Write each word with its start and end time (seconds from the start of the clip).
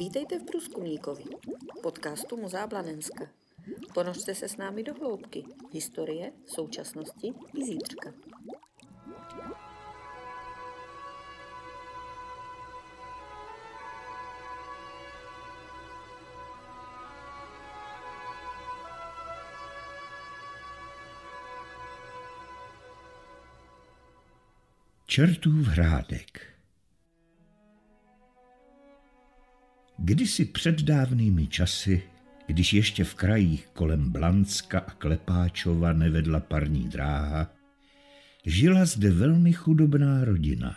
Vítejte 0.00 0.38
v 0.38 0.44
Průzkumníkovi, 0.44 1.24
podcastu 1.82 2.36
Muzea 2.36 2.66
Blanenska. 2.66 3.28
Ponořte 3.94 4.34
se 4.34 4.48
s 4.48 4.56
námi 4.56 4.82
do 4.82 4.94
hloubky 4.94 5.44
historie, 5.72 6.32
současnosti 6.46 7.32
i 7.54 7.64
zítřka. 7.64 8.12
Čertův 25.06 25.66
hrádek 25.66 26.59
Kdysi 30.10 30.44
před 30.44 30.82
dávnými 30.82 31.46
časy, 31.46 32.02
když 32.46 32.72
ještě 32.72 33.04
v 33.04 33.14
krajích 33.14 33.68
kolem 33.72 34.10
Blanska 34.10 34.78
a 34.78 34.90
Klepáčova 34.90 35.92
nevedla 35.92 36.40
parní 36.40 36.88
dráha, 36.88 37.50
žila 38.46 38.84
zde 38.84 39.10
velmi 39.10 39.52
chudobná 39.52 40.24
rodina. 40.24 40.76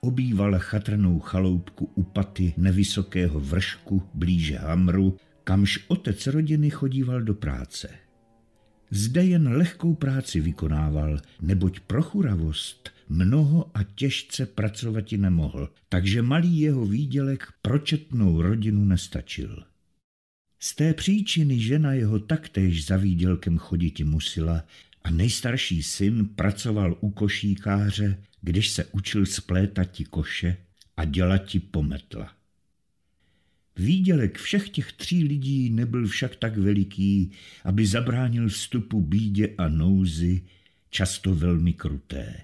Obývala 0.00 0.58
chatrnou 0.58 1.20
chaloupku 1.20 1.90
u 1.94 2.02
paty 2.02 2.54
nevysokého 2.56 3.40
vršku 3.40 4.02
blíže 4.14 4.58
Hamru, 4.58 5.16
kamž 5.44 5.78
otec 5.88 6.26
rodiny 6.26 6.70
chodíval 6.70 7.22
do 7.22 7.34
práce. 7.34 7.88
Zde 8.90 9.24
jen 9.24 9.48
lehkou 9.48 9.94
práci 9.94 10.40
vykonával, 10.40 11.20
neboť 11.40 11.80
pro 11.80 12.02
churavost 12.02 12.90
mnoho 13.08 13.70
a 13.74 13.82
těžce 13.82 14.46
pracovati 14.46 15.18
nemohl, 15.18 15.70
takže 15.88 16.22
malý 16.22 16.60
jeho 16.60 16.86
výdělek 16.86 17.52
pročetnou 17.62 18.42
rodinu 18.42 18.84
nestačil. 18.84 19.64
Z 20.58 20.74
té 20.74 20.94
příčiny 20.94 21.58
žena 21.60 21.92
jeho 21.92 22.18
taktéž 22.18 22.86
za 22.86 22.96
výdělkem 22.96 23.58
choditi 23.58 24.04
musila 24.04 24.64
a 25.04 25.10
nejstarší 25.10 25.82
syn 25.82 26.26
pracoval 26.26 26.96
u 27.00 27.10
košíkáře, 27.10 28.22
když 28.40 28.70
se 28.70 28.84
učil 28.84 29.26
splétati 29.26 30.04
koše 30.04 30.56
a 30.96 31.04
dělati 31.04 31.60
pometla. 31.60 32.39
Výdělek 33.76 34.38
všech 34.38 34.68
těch 34.68 34.92
tří 34.92 35.24
lidí 35.24 35.70
nebyl 35.70 36.06
však 36.06 36.36
tak 36.36 36.56
veliký, 36.56 37.30
aby 37.64 37.86
zabránil 37.86 38.48
vstupu 38.48 39.00
bídě 39.00 39.54
a 39.58 39.68
nouzy, 39.68 40.42
často 40.90 41.34
velmi 41.34 41.72
kruté. 41.72 42.36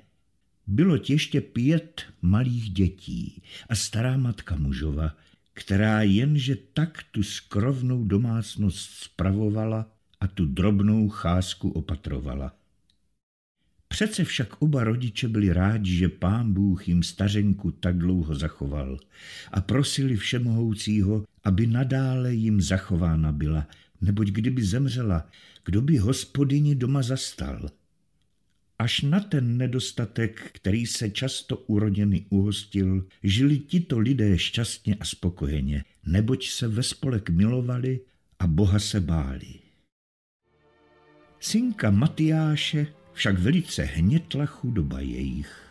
Bylo 0.67 0.99
ještě 1.09 1.41
pět 1.41 2.03
malých 2.23 2.71
dětí 2.71 3.43
a 3.69 3.75
stará 3.75 4.17
matka 4.17 4.57
mužova, 4.57 5.17
která 5.55 6.03
jenže 6.03 6.57
tak 6.73 7.03
tu 7.11 7.23
skrovnou 7.23 8.05
domácnost 8.05 8.91
spravovala 8.91 9.87
a 10.21 10.27
tu 10.27 10.47
drobnou 10.47 11.09
cházku 11.09 11.71
opatrovala. 11.71 12.56
Přece 13.89 14.25
však 14.25 14.63
oba 14.63 14.85
rodiče 14.85 15.29
byli 15.29 15.53
rádi, 15.53 15.97
že 15.97 16.09
pán 16.09 16.53
Bůh 16.53 16.89
jim 16.89 17.03
stařenku 17.03 17.71
tak 17.71 17.99
dlouho 17.99 18.35
zachoval 18.35 18.99
a 19.53 19.61
prosili 19.61 20.17
všemohoucího, 20.17 21.25
aby 21.45 21.67
nadále 21.67 22.35
jim 22.35 22.61
zachována 22.61 23.33
byla, 23.33 23.67
neboť 24.01 24.29
kdyby 24.29 24.65
zemřela, 24.65 25.31
kdo 25.65 25.81
by 25.81 25.97
hospodyni 25.97 26.75
doma 26.75 27.03
zastal. 27.03 27.71
Až 28.79 29.01
na 29.01 29.21
ten 29.21 29.57
nedostatek, 29.57 30.51
který 30.53 30.87
se 30.87 31.11
často 31.11 31.57
u 31.57 31.79
rodiny 31.79 32.27
uhostil, 32.31 33.07
žili 33.23 33.59
tito 33.59 33.99
lidé 33.99 34.39
šťastně 34.39 34.95
a 34.95 35.05
spokojeně, 35.05 35.85
neboť 36.07 36.49
se 36.49 36.69
ve 36.69 36.83
spolek 36.83 37.31
milovali 37.31 38.01
a 38.39 38.47
Boha 38.47 38.79
se 38.79 39.01
báli. 39.01 39.55
Synka 41.41 41.91
Matyáše 41.91 42.87
však 43.17 43.39
velice 43.39 43.83
hnětla 43.83 44.47
chudoba 44.47 45.01
jejich. 45.01 45.63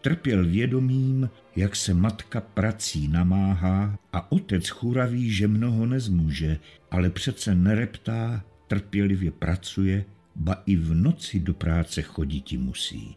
Trpěl 0.00 0.44
vědomím, 0.46 1.30
jak 1.56 1.76
se 1.76 1.94
matka 1.94 2.40
prací 2.40 3.08
namáhá 3.08 3.98
a 4.12 4.32
otec 4.32 4.68
churaví, 4.68 5.32
že 5.32 5.48
mnoho 5.48 5.86
nezmůže, 5.86 6.58
ale 6.90 7.10
přece 7.10 7.54
nereptá, 7.54 8.44
trpělivě 8.66 9.30
pracuje, 9.30 10.04
ba 10.36 10.62
i 10.66 10.76
v 10.76 10.94
noci 10.94 11.40
do 11.40 11.54
práce 11.54 12.02
choditi 12.02 12.58
musí. 12.58 13.16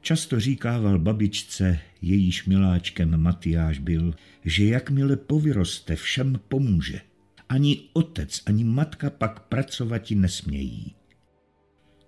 Často 0.00 0.40
říkával 0.40 0.98
babičce, 0.98 1.78
jejíž 2.02 2.46
miláčkem 2.46 3.16
Matyáš 3.16 3.78
byl, 3.78 4.14
že 4.44 4.64
jakmile 4.64 5.16
povyroste, 5.16 5.96
všem 5.96 6.40
pomůže. 6.48 7.00
Ani 7.48 7.80
otec, 7.92 8.42
ani 8.46 8.64
matka 8.64 9.10
pak 9.10 9.40
pracovati 9.40 10.14
nesmějí. 10.14 10.95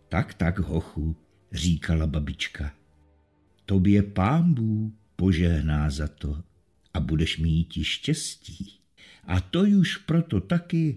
Tak, 0.09 0.35
tak, 0.35 0.59
hochu, 0.59 1.17
říkala 1.53 2.07
babička. 2.07 2.73
Tobě 3.67 4.03
pámbů 4.03 4.93
požehná 5.17 5.91
za 5.91 6.09
to 6.09 6.43
a 6.95 7.01
budeš 7.01 7.39
mít 7.39 7.73
štěstí. 7.83 8.81
A 9.25 9.41
to 9.41 9.61
už 9.61 9.97
proto 9.97 10.41
taky, 10.41 10.97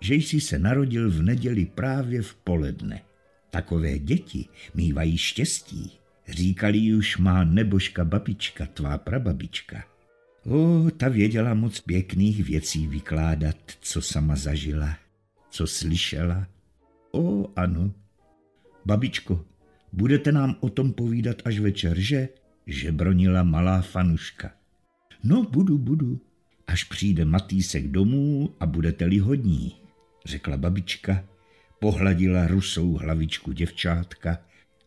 že 0.00 0.14
jsi 0.14 0.40
se 0.40 0.58
narodil 0.58 1.10
v 1.10 1.22
neděli 1.22 1.66
právě 1.66 2.22
v 2.22 2.34
poledne. 2.34 3.02
Takové 3.50 3.98
děti 3.98 4.48
mývají 4.74 5.18
štěstí, 5.18 5.92
říkali 6.28 6.94
už 6.94 7.16
má 7.16 7.44
nebožka 7.44 8.04
babička, 8.04 8.66
tvá 8.66 8.98
prababička. 8.98 9.84
O, 10.44 10.90
ta 10.96 11.08
věděla 11.08 11.54
moc 11.54 11.80
pěkných 11.80 12.44
věcí 12.44 12.86
vykládat, 12.86 13.56
co 13.80 14.02
sama 14.02 14.36
zažila, 14.36 14.98
co 15.50 15.66
slyšela. 15.66 16.46
O, 17.12 17.52
ano, 17.56 17.94
Babičko, 18.86 19.44
budete 19.92 20.32
nám 20.32 20.56
o 20.60 20.68
tom 20.68 20.92
povídat 20.92 21.36
až 21.44 21.58
večer, 21.58 21.98
že? 21.98 22.28
Že 22.66 22.92
bronila 22.92 23.42
malá 23.42 23.82
fanuška. 23.82 24.50
No, 25.24 25.42
budu, 25.42 25.78
budu, 25.78 26.20
až 26.66 26.84
přijde 26.84 27.24
Matýsek 27.24 27.88
domů 27.88 28.54
a 28.60 28.66
budete-li 28.66 29.18
hodní, 29.18 29.74
řekla 30.26 30.56
babička, 30.56 31.24
pohladila 31.80 32.46
rusou 32.46 32.92
hlavičku 32.92 33.52
děvčátka 33.52 34.38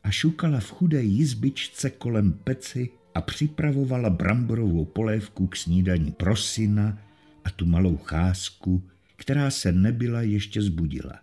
a 0.03 0.11
šukala 0.11 0.59
v 0.59 0.71
chudé 0.71 1.03
jizbičce 1.03 1.89
kolem 1.89 2.33
peci 2.33 2.89
a 3.15 3.21
připravovala 3.21 4.09
bramborovou 4.09 4.85
polévku 4.85 5.47
k 5.47 5.55
snídaní 5.55 6.11
pro 6.11 6.35
syna 6.35 6.97
a 7.43 7.49
tu 7.49 7.65
malou 7.65 7.97
cházku, 7.97 8.83
která 9.15 9.51
se 9.51 9.71
nebyla 9.71 10.21
ještě 10.21 10.61
zbudila. 10.61 11.19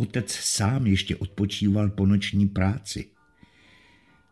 Otec 0.00 0.32
sám 0.32 0.86
ještě 0.86 1.16
odpočíval 1.16 1.90
po 1.90 2.06
noční 2.06 2.48
práci. 2.48 3.06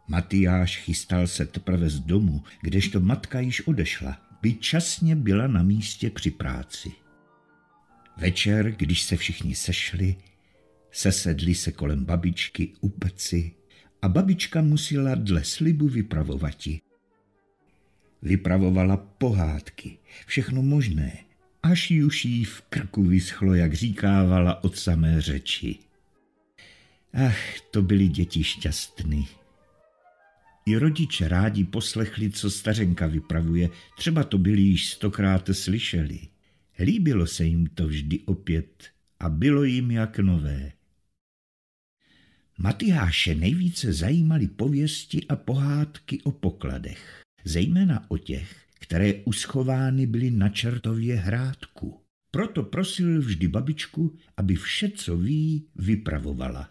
Matyáš 0.08 0.76
chystal 0.76 1.26
se 1.26 1.46
teprve 1.46 1.90
z 1.90 2.00
domu, 2.00 2.44
kdežto 2.62 3.00
matka 3.00 3.40
již 3.40 3.66
odešla, 3.66 4.20
by 4.42 4.54
časně 4.54 5.16
byla 5.16 5.46
na 5.46 5.62
místě 5.62 6.10
při 6.10 6.30
práci. 6.30 6.92
Večer, 8.16 8.70
když 8.70 9.02
se 9.02 9.16
všichni 9.16 9.54
sešli, 9.54 10.16
sesedli 10.90 11.54
se 11.54 11.72
kolem 11.72 12.04
babičky 12.04 12.72
u 12.80 12.88
peci 12.88 13.52
a 14.02 14.08
babička 14.08 14.62
musela 14.62 15.14
dle 15.14 15.44
slibu 15.44 15.88
vypravovati. 15.88 16.80
Vypravovala 18.22 18.96
pohádky, 18.96 19.98
všechno 20.26 20.62
možné, 20.62 21.25
až 21.70 21.90
už 21.90 22.24
jí 22.24 22.44
v 22.44 22.60
krku 22.60 23.02
vyschlo, 23.02 23.54
jak 23.54 23.74
říkávala 23.74 24.64
od 24.64 24.78
samé 24.78 25.20
řeči. 25.20 25.78
Ach, 27.12 27.60
to 27.70 27.82
byly 27.82 28.08
děti 28.08 28.44
šťastný. 28.44 29.28
I 30.66 30.76
rodiče 30.76 31.28
rádi 31.28 31.64
poslechli, 31.64 32.30
co 32.30 32.50
stařenka 32.50 33.06
vypravuje, 33.06 33.70
třeba 33.96 34.24
to 34.24 34.38
byli 34.38 34.60
již 34.60 34.90
stokrát 34.90 35.50
slyšeli. 35.52 36.18
Líbilo 36.78 37.26
se 37.26 37.44
jim 37.44 37.66
to 37.66 37.86
vždy 37.86 38.20
opět 38.20 38.84
a 39.20 39.28
bylo 39.28 39.64
jim 39.64 39.90
jak 39.90 40.18
nové. 40.18 40.72
Matyáše 42.58 43.34
nejvíce 43.34 43.92
zajímaly 43.92 44.48
pověsti 44.48 45.26
a 45.28 45.36
pohádky 45.36 46.22
o 46.22 46.30
pokladech, 46.32 47.22
zejména 47.44 48.10
o 48.10 48.18
těch, 48.18 48.65
které 48.86 49.14
uschovány 49.24 50.06
byly 50.06 50.30
na 50.30 50.48
čertově 50.48 51.16
hrádku. 51.16 52.00
Proto 52.30 52.62
prosil 52.62 53.20
vždy 53.20 53.48
babičku, 53.48 54.16
aby 54.36 54.54
vše, 54.54 54.88
co 54.90 55.16
ví, 55.16 55.66
vypravovala. 55.76 56.70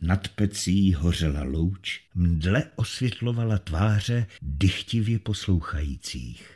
Nad 0.00 0.28
pecí 0.28 0.94
hořela 0.94 1.42
louč, 1.42 2.00
mdle 2.14 2.64
osvětlovala 2.76 3.58
tváře 3.58 4.26
dychtivě 4.42 5.18
poslouchajících. 5.18 6.50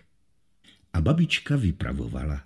A 0.93 1.01
babička 1.01 1.57
vypravovala. 1.57 2.45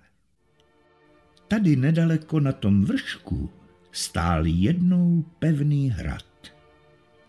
Tady 1.47 1.75
nedaleko 1.75 2.39
na 2.39 2.51
tom 2.51 2.85
vršku 2.85 3.51
stál 3.91 4.45
jednou 4.45 5.25
pevný 5.39 5.89
hrad. 5.89 6.53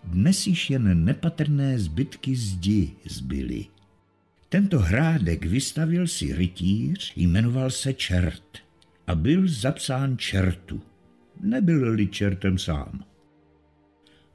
Dnes 0.04 0.46
již 0.46 0.70
jen 0.70 1.04
nepatrné 1.04 1.78
zbytky 1.78 2.36
zdi 2.36 2.92
zbyly 3.04 3.73
Tento 4.54 4.78
hrádek 4.78 5.46
vystavil 5.46 6.06
si 6.06 6.34
rytíř, 6.34 7.12
jmenoval 7.16 7.70
se 7.70 7.94
Čert 7.94 8.58
a 9.06 9.14
byl 9.14 9.48
zapsán 9.48 10.18
Čertu. 10.18 10.82
Nebyl-li 11.40 12.06
čertem 12.06 12.58
sám. 12.58 13.04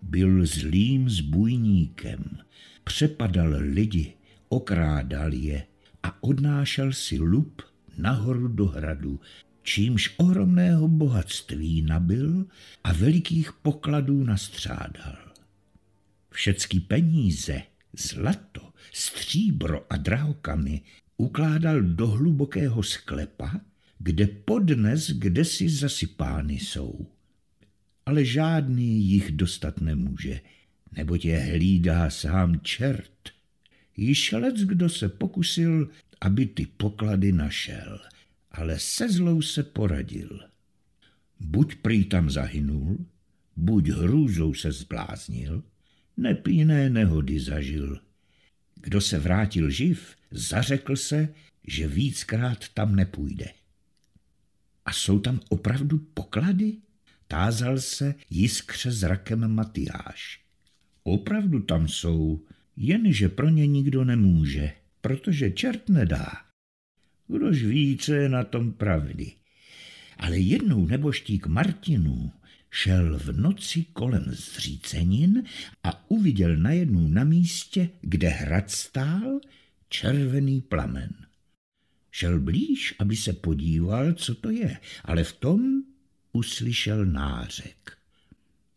Byl 0.02 0.46
zlým 0.46 1.10
zbůjníkem, 1.10 2.38
přepadal 2.84 3.54
lidi, 3.60 4.14
okrádal 4.50 5.34
je 5.34 5.66
a 6.04 6.24
odnášel 6.24 6.94
si 6.94 7.20
lup 7.20 7.62
nahoru 7.98 8.48
do 8.48 8.66
hradu, 8.66 9.20
čímž 9.64 10.14
ohromného 10.18 10.88
bohatství 10.88 11.82
nabil 11.82 12.46
a 12.84 12.94
velikých 12.94 13.54
pokladů 13.54 14.24
nastřádal. 14.24 15.18
Všecky 16.32 16.80
peníze, 16.80 17.62
zlato, 17.94 18.69
stříbro 18.94 19.94
a 19.94 19.98
drahokamy 19.98 20.82
ukládal 21.18 21.82
do 21.82 22.08
hlubokého 22.08 22.84
sklepa, 22.84 23.62
kde 24.00 24.28
podnes 24.28 25.10
kdesi 25.10 25.70
zasypány 25.70 26.54
jsou. 26.54 27.08
Ale 28.06 28.26
žádný 28.26 29.04
jich 29.04 29.32
dostat 29.32 29.82
nemůže, 29.82 30.42
neboť 30.92 31.26
je 31.26 31.40
hlídá 31.40 32.10
sám 32.10 32.60
čert. 32.62 33.30
Již 33.98 34.32
lec, 34.32 34.56
kdo 34.56 34.90
se 34.90 35.10
pokusil, 35.10 35.90
aby 36.22 36.46
ty 36.46 36.66
poklady 36.66 37.32
našel, 37.32 38.00
ale 38.52 38.80
se 38.80 39.10
zlou 39.10 39.42
se 39.42 39.64
poradil. 39.64 40.40
Buď 41.40 41.76
prý 41.76 42.06
tam 42.06 42.30
zahynul, 42.30 43.06
buď 43.56 43.90
hrůzou 43.90 44.54
se 44.54 44.72
zbláznil, 44.72 45.64
nepíné 46.18 46.90
nehody 46.90 47.40
zažil. 47.40 48.00
Kdo 48.82 49.02
se 49.02 49.20
vrátil 49.20 49.70
živ, 49.70 50.16
zařekl 50.32 50.96
se, 50.96 51.34
že 51.68 51.88
víckrát 51.88 52.70
tam 52.70 52.96
nepůjde. 52.96 53.46
A 54.86 54.94
jsou 54.94 55.20
tam 55.20 55.40
opravdu 55.50 55.98
poklady? 55.98 56.78
Tázal 57.28 57.80
se 57.80 58.16
jiskře 58.30 58.92
zrakem 58.92 59.56
Matyáš. 59.56 60.42
Opravdu 61.04 61.60
tam 61.60 61.88
jsou, 61.88 62.46
jenže 62.76 63.30
pro 63.30 63.50
ně 63.50 63.68
nikdo 63.68 64.04
nemůže, 64.04 64.72
protože 65.02 65.52
čert 65.52 65.90
nedá. 65.90 66.32
Kdož 67.28 67.64
ví, 67.64 67.98
co 67.98 68.14
je 68.14 68.30
na 68.30 68.44
tom 68.44 68.72
pravdy. 68.72 69.32
Ale 70.18 70.38
jednou 70.40 70.86
neboštík 70.86 71.48
Martinů 71.48 72.32
šel 72.72 73.20
v 73.20 73.32
noci 73.32 73.86
kolem 73.94 74.26
zřícenin 74.30 75.44
a 75.84 76.12
uviděl 76.12 76.58
najednou 76.58 77.08
na 77.08 77.24
místě, 77.24 77.90
kde 78.02 78.30
hrad 78.30 78.72
stál, 78.72 79.40
červený 79.90 80.62
plamen. 80.62 81.14
Šel 82.12 82.40
blíž, 82.40 82.96
aby 83.00 83.16
se 83.16 83.34
podíval, 83.34 84.14
co 84.14 84.36
to 84.36 84.50
je, 84.50 84.78
ale 85.04 85.24
v 85.24 85.34
tom 85.34 85.84
uslyšel 86.32 87.06
nářek. 87.06 87.98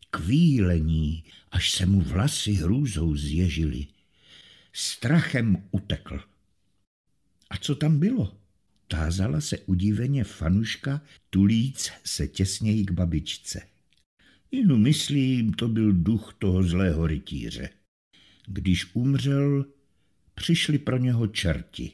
Kvílení, 0.09 1.23
až 1.51 1.71
se 1.71 1.85
mu 1.85 2.01
vlasy 2.01 2.53
hrůzou 2.53 3.15
zježily. 3.15 3.87
Strachem 4.73 5.63
utekl. 5.71 6.23
A 7.49 7.57
co 7.57 7.75
tam 7.75 7.99
bylo? 7.99 8.37
Tázala 8.87 9.41
se 9.41 9.57
udíveně 9.57 10.23
fanuška, 10.23 11.01
tulíc 11.29 11.91
se 12.05 12.27
těsněji 12.27 12.85
k 12.85 12.91
babičce. 12.91 13.72
Inu 14.53 14.77
myslím, 14.77 15.53
to 15.53 15.67
byl 15.67 15.93
duch 15.93 16.35
toho 16.39 16.63
zlého 16.63 17.07
rytíře. 17.07 17.69
Když 18.47 18.95
umřel, 18.95 19.65
přišli 20.35 20.77
pro 20.77 20.97
něho 20.97 21.27
čerti. 21.27 21.91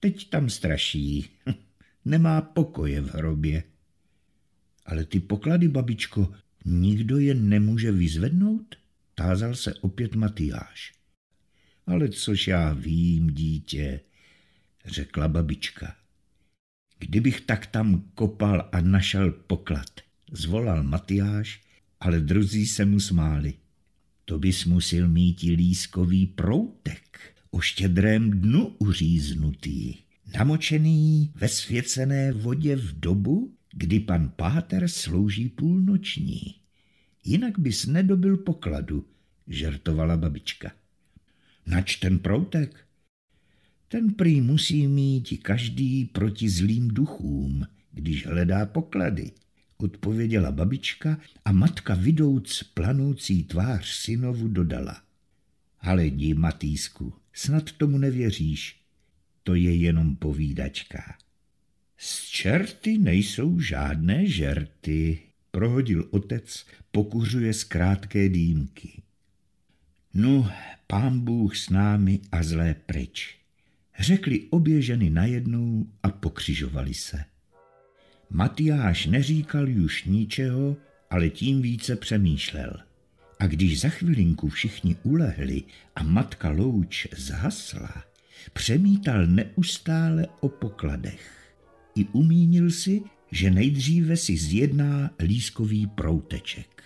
Teď 0.00 0.30
tam 0.30 0.50
straší. 0.50 1.30
Nemá 2.04 2.40
pokoje 2.40 3.00
v 3.00 3.14
hrobě. 3.14 3.62
Ale 4.86 5.04
ty 5.04 5.20
poklady, 5.20 5.68
babičko, 5.68 6.32
nikdo 6.64 7.18
je 7.18 7.34
nemůže 7.34 7.92
vyzvednout? 7.92 8.76
Tázal 9.14 9.54
se 9.54 9.74
opět 9.74 10.14
Matyáš. 10.14 10.92
Ale 11.86 12.08
což 12.08 12.48
já 12.48 12.72
vím, 12.72 13.30
dítě, 13.30 14.00
řekla 14.84 15.28
babička. 15.28 15.96
Kdybych 16.98 17.40
tak 17.40 17.66
tam 17.66 18.10
kopal 18.14 18.68
a 18.72 18.80
našel 18.80 19.30
poklad, 19.30 20.09
zvolal 20.32 20.82
Matyáš, 20.82 21.60
ale 22.00 22.20
druzí 22.20 22.66
se 22.66 22.84
mu 22.84 23.00
smáli. 23.00 23.54
To 24.24 24.38
bys 24.38 24.64
musil 24.64 25.08
mít 25.08 25.42
lískový 25.42 26.26
proutek, 26.26 27.34
o 27.50 27.60
štědrém 27.60 28.30
dnu 28.30 28.66
uříznutý, 28.78 29.94
namočený 30.38 31.32
ve 31.34 31.48
svěcené 31.48 32.32
vodě 32.32 32.76
v 32.76 33.00
dobu, 33.00 33.54
kdy 33.72 34.00
pan 34.00 34.32
Páter 34.36 34.88
slouží 34.88 35.48
půlnoční. 35.48 36.54
Jinak 37.24 37.58
bys 37.58 37.86
nedobil 37.86 38.36
pokladu, 38.36 39.04
žertovala 39.46 40.16
babička. 40.16 40.72
Nač 41.66 41.96
ten 41.96 42.18
proutek? 42.18 42.86
Ten 43.88 44.14
prý 44.14 44.40
musí 44.40 44.86
mít 44.86 45.42
každý 45.42 46.04
proti 46.04 46.48
zlým 46.48 46.88
duchům, 46.88 47.66
když 47.92 48.26
hledá 48.26 48.66
poklady, 48.66 49.32
odpověděla 49.82 50.52
babička 50.52 51.18
a 51.44 51.52
matka 51.52 51.94
vidouc 51.94 52.62
planoucí 52.62 53.44
tvář 53.44 53.86
synovu 53.86 54.48
dodala. 54.48 55.02
Ale 55.80 56.06
jdi, 56.06 56.34
Matýsku, 56.34 57.12
snad 57.32 57.72
tomu 57.72 57.98
nevěříš. 57.98 58.80
To 59.42 59.54
je 59.54 59.76
jenom 59.76 60.16
povídačka. 60.16 61.14
Z 61.96 62.24
čerty 62.24 62.98
nejsou 62.98 63.60
žádné 63.60 64.26
žerty, 64.26 65.18
prohodil 65.50 66.08
otec, 66.10 66.66
pokuřuje 66.90 67.54
z 67.54 67.64
krátké 67.64 68.28
dýmky. 68.28 69.02
Nu, 70.14 70.46
pán 70.86 71.20
Bůh 71.20 71.56
s 71.56 71.70
námi 71.70 72.20
a 72.32 72.42
zlé 72.42 72.74
pryč. 72.74 73.36
Řekli 73.98 74.46
obě 74.50 74.82
ženy 74.82 75.10
najednou 75.10 75.86
a 76.02 76.10
pokřižovali 76.10 76.94
se. 76.94 77.24
Matyáš 78.30 79.06
neříkal 79.06 79.68
už 79.84 80.04
ničeho, 80.04 80.76
ale 81.10 81.30
tím 81.30 81.62
více 81.62 81.96
přemýšlel. 81.96 82.76
A 83.38 83.46
když 83.46 83.80
za 83.80 83.88
chvilinku 83.88 84.48
všichni 84.48 84.96
ulehli 85.02 85.62
a 85.96 86.02
matka 86.02 86.50
Louč 86.50 87.06
zhasla, 87.16 88.04
přemítal 88.52 89.26
neustále 89.26 90.26
o 90.40 90.48
pokladech. 90.48 91.54
I 91.94 92.04
umínil 92.04 92.70
si, 92.70 93.02
že 93.30 93.50
nejdříve 93.50 94.16
si 94.16 94.36
zjedná 94.36 95.10
lískový 95.18 95.86
prouteček. 95.86 96.82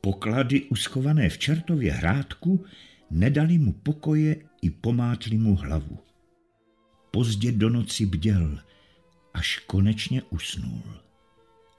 Poklady 0.00 0.62
uschované 0.62 1.28
v 1.28 1.38
čertově 1.38 1.92
hrádku 1.92 2.64
nedali 3.10 3.58
mu 3.58 3.72
pokoje 3.72 4.36
i 4.62 4.70
pomátli 4.70 5.38
mu 5.38 5.56
hlavu. 5.56 5.98
Pozdě 7.10 7.52
do 7.52 7.70
noci 7.70 8.06
bděl, 8.06 8.58
až 9.38 9.58
konečně 9.66 10.22
usnul. 10.22 10.82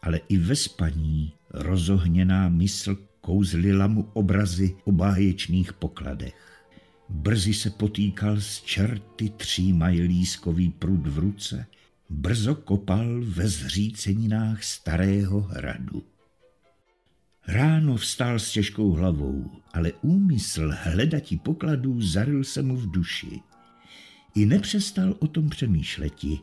Ale 0.01 0.17
i 0.29 0.37
ve 0.37 0.55
spaní 0.55 1.33
rozohněná 1.49 2.49
mysl 2.49 2.97
kouzlila 3.21 3.87
mu 3.87 4.09
obrazy 4.13 4.75
o 4.83 4.91
báječných 4.91 5.73
pokladech. 5.73 6.63
Brzy 7.09 7.53
se 7.53 7.69
potýkal 7.69 8.41
s 8.41 8.61
čerty 8.61 9.29
třímají 9.29 10.01
lískový 10.01 10.69
prut 10.69 11.07
v 11.07 11.19
ruce, 11.19 11.65
brzo 12.09 12.55
kopal 12.55 13.21
ve 13.23 13.47
zříceninách 13.47 14.63
starého 14.63 15.41
hradu. 15.41 16.03
Ráno 17.47 17.97
vstál 17.97 18.39
s 18.39 18.51
těžkou 18.51 18.91
hlavou, 18.91 19.51
ale 19.73 19.91
úmysl 20.01 20.71
hledatí 20.83 21.37
pokladů 21.37 22.01
zaril 22.01 22.43
se 22.43 22.61
mu 22.61 22.75
v 22.75 22.91
duši. 22.91 23.39
I 24.35 24.45
nepřestal 24.45 25.15
o 25.19 25.27
tom 25.27 25.49
přemýšleti. 25.49 26.39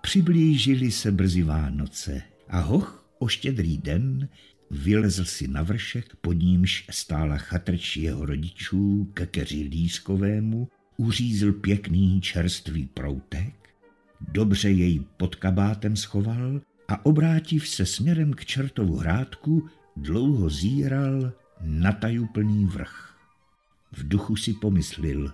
Přiblížili 0.00 0.90
se 0.90 1.12
brzy 1.12 1.42
Vánoce 1.42 2.22
a 2.48 2.60
hoch 2.60 3.06
o 3.18 3.28
štědrý 3.28 3.78
den 3.78 4.28
vylezl 4.70 5.24
si 5.24 5.48
na 5.48 5.62
vršek, 5.62 6.16
pod 6.16 6.32
nímž 6.32 6.86
stála 6.90 7.36
chatrč 7.36 7.96
jeho 7.96 8.26
rodičů 8.26 9.10
ke 9.14 9.26
keři 9.26 9.62
lískovému, 9.62 10.68
uřízl 10.96 11.52
pěkný 11.52 12.20
čerstvý 12.20 12.86
proutek, 12.86 13.74
dobře 14.20 14.70
jej 14.70 15.00
pod 15.16 15.34
kabátem 15.34 15.96
schoval 15.96 16.60
a 16.88 17.06
obrátiv 17.06 17.68
se 17.68 17.86
směrem 17.86 18.32
k 18.32 18.44
čertovu 18.44 18.96
hrádku, 18.96 19.68
dlouho 19.96 20.50
zíral 20.50 21.32
na 21.60 21.92
tajuplný 21.92 22.66
vrch. 22.66 23.16
V 23.92 24.08
duchu 24.08 24.36
si 24.36 24.52
pomyslil, 24.52 25.32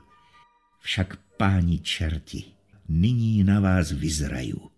však 0.80 1.16
páni 1.16 1.78
čerti, 1.78 2.55
nyní 2.88 3.44
na 3.44 3.60
vás 3.60 3.92
vyzraju. 3.92 4.70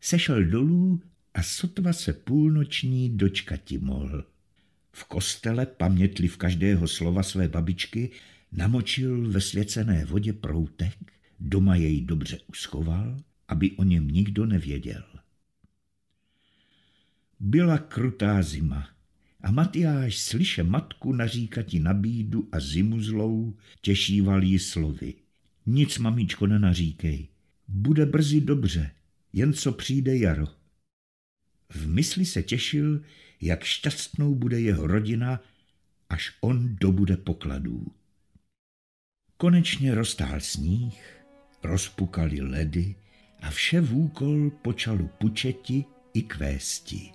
Sešel 0.00 0.44
dolů 0.44 1.00
a 1.34 1.42
sotva 1.42 1.92
se 1.92 2.12
půlnoční 2.12 3.16
dočkati 3.16 3.78
mohl. 3.78 4.24
V 4.92 5.04
kostele, 5.04 5.66
pamětli 5.66 6.28
v 6.28 6.36
každého 6.36 6.88
slova 6.88 7.22
své 7.22 7.48
babičky, 7.48 8.10
Namočil 8.52 9.30
ve 9.30 9.40
svěcené 9.40 10.04
vodě 10.04 10.32
proutek, 10.32 11.12
doma 11.40 11.76
jej 11.76 12.00
dobře 12.00 12.38
uschoval, 12.46 13.20
aby 13.48 13.70
o 13.70 13.84
něm 13.84 14.08
nikdo 14.08 14.46
nevěděl. 14.46 15.02
Byla 17.40 17.78
krutá 17.78 18.42
zima 18.42 18.88
a 19.40 19.50
Matyáš 19.50 20.18
slyše 20.18 20.62
matku 20.62 21.12
naříkati 21.12 21.78
na 21.78 21.94
bídu 21.94 22.48
a 22.52 22.60
zimu 22.60 23.00
zlou, 23.00 23.56
těšíval 23.80 24.42
jí 24.42 24.58
slovy. 24.58 25.14
Nic, 25.66 25.98
mamičko, 25.98 26.46
nenaříkej. 26.46 27.28
Bude 27.68 28.06
brzy 28.06 28.40
dobře, 28.40 28.90
jen 29.32 29.52
co 29.52 29.72
přijde 29.72 30.16
jaro. 30.16 30.46
V 31.70 31.88
mysli 31.88 32.24
se 32.24 32.42
těšil, 32.42 33.02
jak 33.40 33.64
šťastnou 33.64 34.34
bude 34.34 34.60
jeho 34.60 34.86
rodina, 34.86 35.40
až 36.08 36.32
on 36.40 36.76
dobude 36.80 37.16
pokladů. 37.16 37.86
Konečně 39.36 39.94
roztál 39.94 40.40
sníh, 40.40 41.24
rozpukali 41.62 42.40
ledy 42.40 42.94
a 43.42 43.50
vše 43.50 43.80
vůkol 43.80 44.50
počalo 44.50 45.08
pučeti 45.08 45.84
i 46.14 46.22
kvésti. 46.22 47.10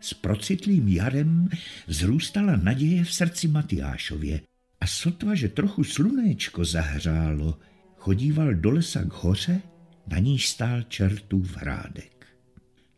S 0.00 0.14
procitlým 0.14 0.88
jarem 0.88 1.48
vzrůstala 1.86 2.56
naděje 2.56 3.04
v 3.04 3.14
srdci 3.14 3.48
Matyášově 3.48 4.40
a 4.82 4.86
sotva, 4.86 5.34
že 5.34 5.48
trochu 5.48 5.84
slunéčko 5.84 6.64
zahřálo, 6.64 7.58
chodíval 7.96 8.54
do 8.54 8.70
lesa 8.70 9.04
k 9.04 9.12
hoře, 9.12 9.60
na 10.06 10.18
níž 10.18 10.48
stál 10.48 10.82
čertův 10.82 11.56
hrádek. 11.56 12.26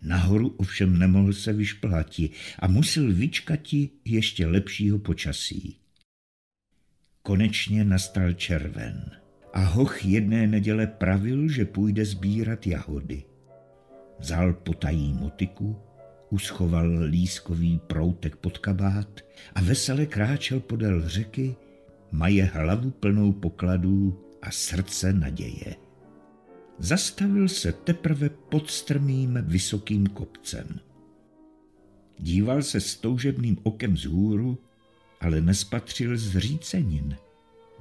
Nahoru 0.03 0.49
ovšem 0.49 0.99
nemohl 0.99 1.33
se 1.33 1.53
vyšplhati 1.53 2.31
a 2.59 2.69
musel 2.69 3.13
vyčkati 3.13 3.91
ještě 4.05 4.47
lepšího 4.47 4.99
počasí. 4.99 5.77
Konečně 7.23 7.85
nastal 7.85 8.33
červen 8.33 9.11
a 9.53 9.61
hoch 9.61 10.05
jedné 10.05 10.47
neděle 10.47 10.87
pravil, 10.87 11.49
že 11.49 11.65
půjde 11.65 12.05
sbírat 12.05 12.67
jahody. 12.67 13.23
Vzal 14.19 14.53
potají 14.53 15.13
motiku, 15.13 15.77
uschoval 16.31 16.99
lískový 17.05 17.81
proutek 17.87 18.37
pod 18.37 18.59
kabát 18.59 19.21
a 19.55 19.61
vesele 19.61 20.07
kráčel 20.07 20.61
podél 20.61 21.09
řeky, 21.09 21.57
maje 22.15 22.45
hlavu 22.45 22.91
plnou 22.91 23.33
pokladů 23.33 24.19
a 24.43 24.51
srdce 24.51 25.13
naděje. 25.13 25.77
Zastavil 26.79 27.49
se 27.49 27.73
teprve 27.73 28.29
pod 28.29 28.71
strmým 28.71 29.39
vysokým 29.43 30.07
kopcem. 30.07 30.81
Díval 32.19 32.63
se 32.63 32.81
s 32.81 32.97
toužebným 32.97 33.59
okem 33.63 33.97
z 33.97 34.05
hůru, 34.05 34.59
ale 35.21 35.41
nespatřil 35.41 36.17
zřícenin, 36.17 37.17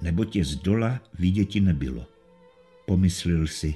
nebo 0.01 0.25
tě 0.25 0.45
z 0.45 0.55
dola 0.55 1.01
viděti 1.19 1.59
nebylo. 1.61 2.07
Pomyslil 2.85 3.47
si, 3.47 3.75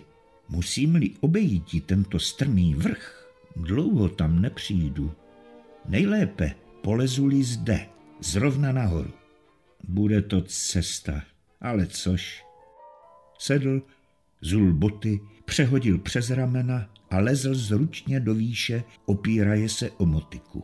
musím-li 0.49 1.13
obejít 1.19 1.85
tento 1.85 2.19
strmý 2.19 2.73
vrch, 2.73 3.33
dlouho 3.55 4.09
tam 4.09 4.41
nepřijdu. 4.41 5.11
Nejlépe 5.85 6.55
polezu-li 6.81 7.43
zde, 7.43 7.85
zrovna 8.21 8.71
nahoru. 8.71 9.26
Bude 9.83 10.21
to 10.21 10.41
cesta, 10.41 11.21
ale 11.61 11.87
což. 11.87 12.43
Sedl, 13.39 13.81
zul 14.41 14.73
boty, 14.73 15.19
přehodil 15.45 15.97
přes 15.97 16.29
ramena 16.29 16.89
a 17.09 17.19
lezl 17.19 17.55
zručně 17.55 18.19
do 18.19 18.33
výše, 18.33 18.83
opíraje 19.05 19.69
se 19.69 19.91
o 19.91 20.05
motiku. 20.05 20.63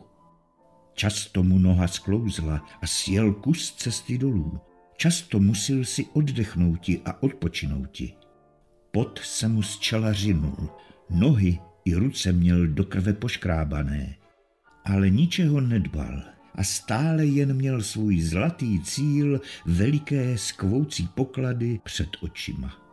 Často 0.94 1.42
mu 1.42 1.58
noha 1.58 1.88
sklouzla 1.88 2.66
a 2.82 2.86
sjel 2.86 3.32
kus 3.32 3.72
cesty 3.72 4.18
dolů. 4.18 4.60
Často 4.96 5.40
musil 5.40 5.84
si 5.84 6.06
oddechnouti 6.12 7.00
a 7.04 7.22
odpočinouti. 7.22 8.14
Pot 8.90 9.20
se 9.24 9.48
mu 9.48 9.62
z 9.62 9.78
čela 9.78 10.12
řinul, 10.12 10.70
nohy 11.10 11.58
i 11.84 11.94
ruce 11.94 12.32
měl 12.32 12.66
do 12.66 12.84
krve 12.84 13.12
poškrábané, 13.12 14.16
ale 14.84 15.10
ničeho 15.10 15.60
nedbal 15.60 16.33
a 16.54 16.64
stále 16.64 17.26
jen 17.26 17.54
měl 17.54 17.82
svůj 17.82 18.20
zlatý 18.20 18.80
cíl 18.80 19.40
veliké 19.66 20.38
skvoucí 20.38 21.08
poklady 21.14 21.80
před 21.84 22.08
očima. 22.20 22.84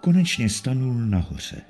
Konečně 0.00 0.48
stanul 0.48 0.94
nahoře. 0.94 1.62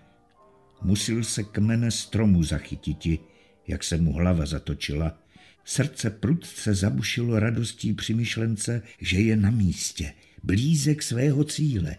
Musil 0.82 1.24
se 1.24 1.42
kmene 1.42 1.90
stromu 1.90 2.42
zachytiti, 2.42 3.18
jak 3.66 3.84
se 3.84 3.96
mu 3.96 4.12
hlava 4.12 4.46
zatočila. 4.46 5.18
Srdce 5.64 6.10
prudce 6.10 6.74
zabušilo 6.74 7.38
radostí 7.38 7.92
při 7.92 8.14
myšlence, 8.14 8.82
že 9.00 9.20
je 9.20 9.36
na 9.36 9.50
místě, 9.50 10.12
blízek 10.42 11.02
svého 11.02 11.44
cíle, 11.44 11.96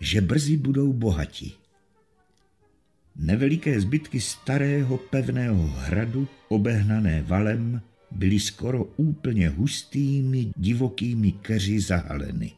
že 0.00 0.20
brzy 0.20 0.56
budou 0.56 0.92
bohatí. 0.92 1.54
Neveliké 3.16 3.80
zbytky 3.80 4.20
starého 4.20 4.98
pevného 4.98 5.66
hradu, 5.66 6.28
obehnané 6.48 7.22
valem, 7.22 7.82
byly 8.14 8.40
skoro 8.40 8.84
úplně 8.84 9.48
hustými 9.48 10.52
divokými 10.56 11.32
keři 11.32 11.80
zahaleny. 11.80 12.52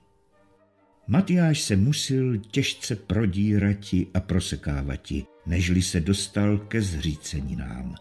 Matyáš 1.06 1.60
se 1.60 1.76
musel 1.76 2.36
těžce 2.36 2.96
prodírati 2.96 4.06
a 4.14 4.20
prosekávati, 4.20 5.24
nežli 5.46 5.82
se 5.82 6.00
dostal 6.00 6.58
ke 6.58 6.82
zříceninám. 6.82 7.94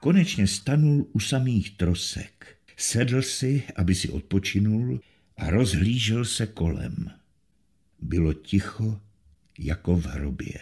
Konečně 0.00 0.46
stanul 0.46 1.06
u 1.12 1.20
samých 1.20 1.76
trosek, 1.76 2.56
sedl 2.76 3.22
si, 3.22 3.62
aby 3.76 3.94
si 3.94 4.08
odpočinul 4.08 5.00
a 5.36 5.50
rozhlížel 5.50 6.24
se 6.24 6.46
kolem. 6.46 7.10
Bylo 8.00 8.32
ticho 8.32 9.00
jako 9.58 9.96
v 9.96 10.06
hrobě. 10.06 10.54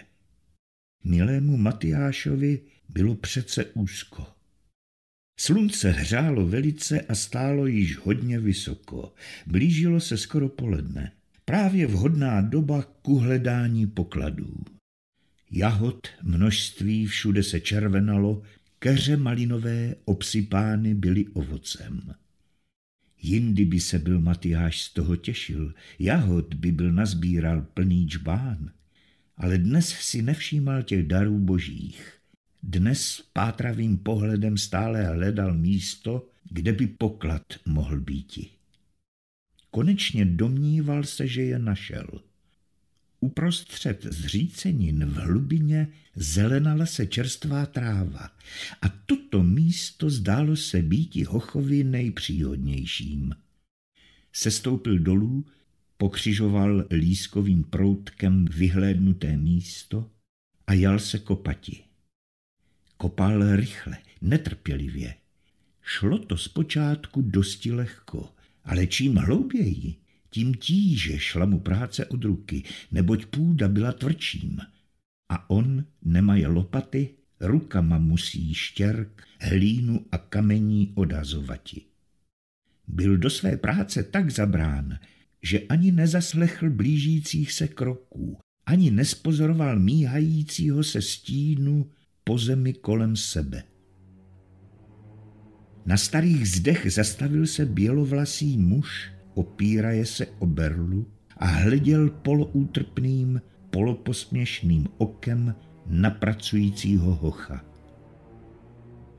Milému 1.04 1.56
Matyášovi 1.56 2.60
bylo 2.88 3.14
přece 3.14 3.64
úzko. 3.64 4.26
Slunce 5.40 5.90
hřálo 5.90 6.46
velice 6.46 7.00
a 7.00 7.14
stálo 7.14 7.66
již 7.66 7.96
hodně 7.96 8.40
vysoko. 8.40 9.14
Blížilo 9.46 10.00
se 10.00 10.16
skoro 10.16 10.48
poledne. 10.48 11.12
Právě 11.44 11.86
vhodná 11.86 12.40
doba 12.40 12.82
k 12.82 13.08
uhledání 13.08 13.86
pokladů. 13.86 14.64
Jahod 15.50 16.08
množství 16.22 17.06
všude 17.06 17.42
se 17.42 17.60
červenalo, 17.60 18.42
keře 18.78 19.16
malinové 19.16 19.94
obsypány 20.04 20.94
byly 20.94 21.26
ovocem. 21.26 22.14
Jindy 23.22 23.64
by 23.64 23.80
se 23.80 23.98
byl 23.98 24.20
Matyáš 24.20 24.82
z 24.82 24.92
toho 24.92 25.16
těšil, 25.16 25.74
jahod 25.98 26.54
by 26.54 26.72
byl 26.72 26.92
nazbíral 26.92 27.62
plný 27.62 28.08
čbán, 28.08 28.70
ale 29.36 29.58
dnes 29.58 29.88
si 29.88 30.22
nevšímal 30.22 30.82
těch 30.82 31.06
darů 31.06 31.38
božích. 31.38 32.19
Dnes 32.62 33.22
pátravým 33.32 33.98
pohledem 33.98 34.58
stále 34.58 35.04
hledal 35.04 35.54
místo, 35.54 36.28
kde 36.50 36.72
by 36.72 36.86
poklad 36.86 37.42
mohl 37.66 38.00
býti. 38.00 38.50
Konečně 39.70 40.24
domníval 40.24 41.04
se, 41.04 41.28
že 41.28 41.42
je 41.42 41.58
našel. 41.58 42.06
Uprostřed 43.20 44.06
zřícenin 44.10 45.04
v 45.04 45.14
hlubině 45.14 45.88
zelenala 46.14 46.86
se 46.86 47.06
čerstvá 47.06 47.66
tráva 47.66 48.30
a 48.82 48.88
toto 48.88 49.42
místo 49.42 50.10
zdálo 50.10 50.56
se 50.56 50.82
býti 50.82 51.24
Hochovi 51.24 51.84
nejpříhodnějším. 51.84 53.34
Sestoupil 54.32 54.98
dolů, 54.98 55.46
pokřižoval 55.96 56.86
lískovým 56.90 57.64
proutkem 57.64 58.44
vyhlédnuté 58.44 59.36
místo 59.36 60.10
a 60.66 60.72
jal 60.72 60.98
se 60.98 61.18
kopati. 61.18 61.89
Kopal 63.00 63.56
rychle, 63.56 63.98
netrpělivě. 64.20 65.14
Šlo 65.82 66.18
to 66.18 66.36
zpočátku 66.36 67.22
dosti 67.22 67.72
lehko, 67.72 68.28
ale 68.64 68.86
čím 68.86 69.16
hlouběji, 69.16 69.94
tím 70.30 70.54
tíže 70.54 71.18
šla 71.18 71.46
mu 71.46 71.60
práce 71.60 72.06
od 72.06 72.24
ruky, 72.24 72.62
neboť 72.92 73.26
půda 73.26 73.68
byla 73.68 73.92
tvrdším. 73.92 74.58
A 75.28 75.50
on 75.50 75.84
nemaje 76.02 76.46
lopaty, 76.46 77.14
rukama 77.40 77.98
musí 77.98 78.54
štěrk, 78.54 79.22
hlínu 79.40 80.06
a 80.12 80.18
kamení 80.18 80.92
odazovati. 80.94 81.82
Byl 82.88 83.16
do 83.16 83.30
své 83.30 83.56
práce 83.56 84.02
tak 84.02 84.30
zabrán, 84.30 84.98
že 85.42 85.60
ani 85.60 85.92
nezaslechl 85.92 86.70
blížících 86.70 87.52
se 87.52 87.68
kroků, 87.68 88.38
ani 88.66 88.90
nespozoroval 88.90 89.78
míhajícího 89.78 90.84
se 90.84 91.02
stínu 91.02 91.90
po 92.30 92.38
zemi 92.38 92.72
kolem 92.72 93.16
sebe. 93.16 93.62
Na 95.86 95.96
starých 95.96 96.48
zdech 96.48 96.92
zastavil 96.92 97.46
se 97.46 97.66
bělovlasý 97.66 98.58
muž, 98.58 99.10
opíraje 99.34 100.06
se 100.06 100.26
o 100.38 100.46
berlu 100.46 101.06
a 101.36 101.46
hleděl 101.46 102.10
poloútrpným, 102.10 103.40
poloposměšným 103.70 104.86
okem 104.98 105.54
na 105.86 106.10
pracujícího 106.10 107.14
hocha. 107.14 107.64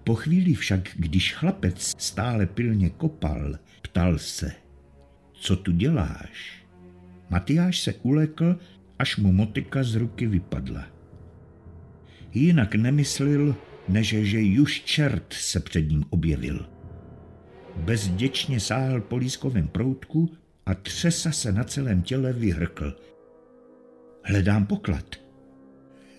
Po 0.03 0.15
chvíli 0.15 0.53
však, 0.53 0.89
když 0.95 1.33
chlapec 1.33 1.93
stále 1.97 2.45
pilně 2.45 2.89
kopal, 2.89 3.55
ptal 3.81 4.17
se, 4.17 4.51
co 5.33 5.55
tu 5.55 5.71
děláš? 5.71 6.65
Matyáš 7.29 7.79
se 7.79 7.93
ulekl, 7.93 8.59
až 8.99 9.17
mu 9.17 9.31
motika 9.31 9.83
z 9.83 9.95
ruky 9.95 10.27
vypadla. 10.27 11.00
Jinak 12.33 12.75
nemyslel, 12.75 13.55
než 13.87 14.07
že 14.07 14.41
juž 14.41 14.81
čert 14.81 15.33
se 15.33 15.59
před 15.59 15.89
ním 15.89 16.03
objevil. 16.09 16.69
Bezděčně 17.75 18.59
sáhl 18.59 19.01
po 19.01 19.17
lískovém 19.17 19.67
proutku 19.67 20.33
a 20.65 20.73
třesa 20.73 21.31
se 21.31 21.51
na 21.51 21.63
celém 21.63 22.01
těle 22.01 22.33
vyhrkl. 22.33 22.95
Hledám 24.23 24.65
poklad. 24.65 25.15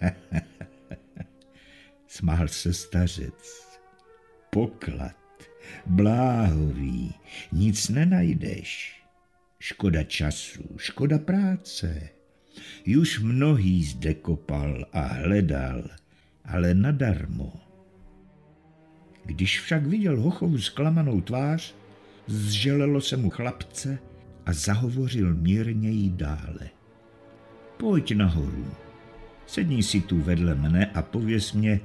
Smál 2.06 2.48
se 2.48 2.72
stařec. 2.72 3.68
Poklad, 4.50 5.16
bláhový, 5.86 7.14
nic 7.52 7.88
nenajdeš. 7.88 9.02
Škoda 9.58 10.02
času, 10.02 10.62
škoda 10.76 11.18
práce. 11.18 12.08
Už 13.00 13.20
mnohý 13.20 13.84
zde 13.84 14.14
kopal 14.14 14.86
a 14.92 15.00
hledal, 15.00 15.84
ale 16.44 16.74
nadarmo. 16.74 17.52
Když 19.24 19.60
však 19.60 19.86
viděl 19.86 20.20
Hochovu 20.20 20.58
zklamanou 20.58 21.20
tvář, 21.20 21.74
zželelo 22.26 23.00
se 23.00 23.16
mu 23.16 23.30
chlapce 23.30 23.98
a 24.46 24.52
zahovořil 24.52 25.34
mírněji 25.34 26.10
dále. 26.10 26.70
Pojď 27.76 28.14
nahoru, 28.14 28.66
sedni 29.46 29.82
si 29.82 30.00
tu 30.00 30.20
vedle 30.20 30.54
mne 30.54 30.86
a 30.86 31.02
pověs 31.02 31.52
mě, 31.52 31.80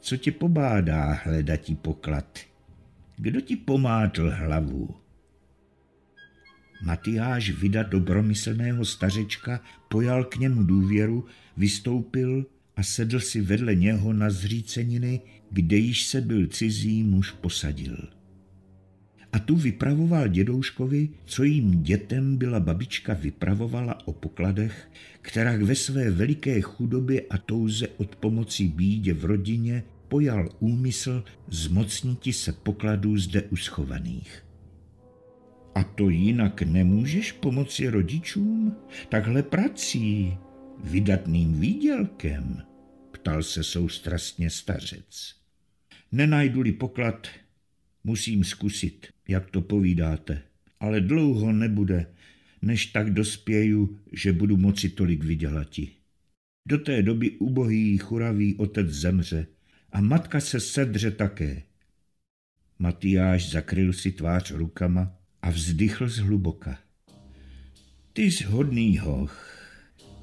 co 0.00 0.16
tě 0.16 0.32
pobádá 0.32 1.12
hledatí 1.12 1.74
poklad. 1.74 2.38
Kdo 3.16 3.40
ti 3.40 3.56
pomátl 3.56 4.30
hlavu? 4.34 4.94
Matyáš 6.82 7.50
vida 7.50 7.82
dobromyslného 7.82 8.84
stařečka 8.84 9.60
pojal 9.88 10.24
k 10.24 10.36
němu 10.36 10.62
důvěru, 10.62 11.26
vystoupil 11.56 12.46
a 12.76 12.82
sedl 12.82 13.20
si 13.20 13.40
vedle 13.40 13.74
něho 13.74 14.12
na 14.12 14.30
zříceniny, 14.30 15.20
kde 15.50 15.76
již 15.76 16.06
se 16.06 16.20
byl 16.20 16.46
cizí 16.46 17.02
muž 17.02 17.30
posadil. 17.30 17.96
A 19.32 19.38
tu 19.38 19.56
vypravoval 19.56 20.28
dědouškovi, 20.28 21.08
co 21.24 21.44
jim 21.44 21.82
dětem 21.82 22.36
byla 22.36 22.60
babička 22.60 23.14
vypravovala 23.14 24.08
o 24.08 24.12
pokladech, 24.12 24.90
která 25.22 25.56
ve 25.56 25.74
své 25.74 26.10
veliké 26.10 26.60
chudobě 26.60 27.22
a 27.30 27.38
touze 27.38 27.88
od 27.88 28.16
pomoci 28.16 28.68
bídě 28.68 29.14
v 29.14 29.24
rodině 29.24 29.82
pojal 30.08 30.48
úmysl 30.58 31.24
zmocniti 31.48 32.32
se 32.32 32.52
pokladů 32.52 33.18
zde 33.18 33.42
uschovaných. 33.42 34.44
A 35.74 35.84
to 35.84 36.08
jinak 36.08 36.62
nemůžeš 36.62 37.32
pomoci 37.32 37.88
rodičům? 37.88 38.76
Takhle 39.08 39.42
prací, 39.42 40.36
vydatným 40.84 41.60
výdělkem? 41.60 42.62
Ptal 43.12 43.42
se 43.42 43.64
soustrastně 43.64 44.50
stařec. 44.50 45.34
Nenajdu-li 46.12 46.72
poklad, 46.72 47.28
musím 48.04 48.44
zkusit, 48.44 49.06
jak 49.28 49.50
to 49.50 49.60
povídáte, 49.60 50.42
ale 50.80 51.00
dlouho 51.00 51.52
nebude, 51.52 52.06
než 52.62 52.86
tak 52.86 53.12
dospěju, 53.12 53.98
že 54.12 54.32
budu 54.32 54.56
moci 54.56 54.88
tolik 54.88 55.24
vydělati. 55.24 55.90
Do 56.68 56.78
té 56.78 57.02
doby 57.02 57.30
ubohý 57.30 57.98
churavý 57.98 58.54
otec 58.54 58.88
zemře 58.88 59.46
a 59.92 60.00
matka 60.00 60.40
se 60.40 60.60
sedře 60.60 61.10
také. 61.10 61.62
Matyáš 62.78 63.50
zakryl 63.50 63.92
si 63.92 64.12
tvář 64.12 64.50
rukama 64.50 65.16
a 65.42 65.50
vzdychl 65.50 66.08
zhluboka. 66.08 66.78
Ty 68.12 68.22
jsi 68.22 68.44
hodný 68.44 68.98
hoch, 68.98 69.63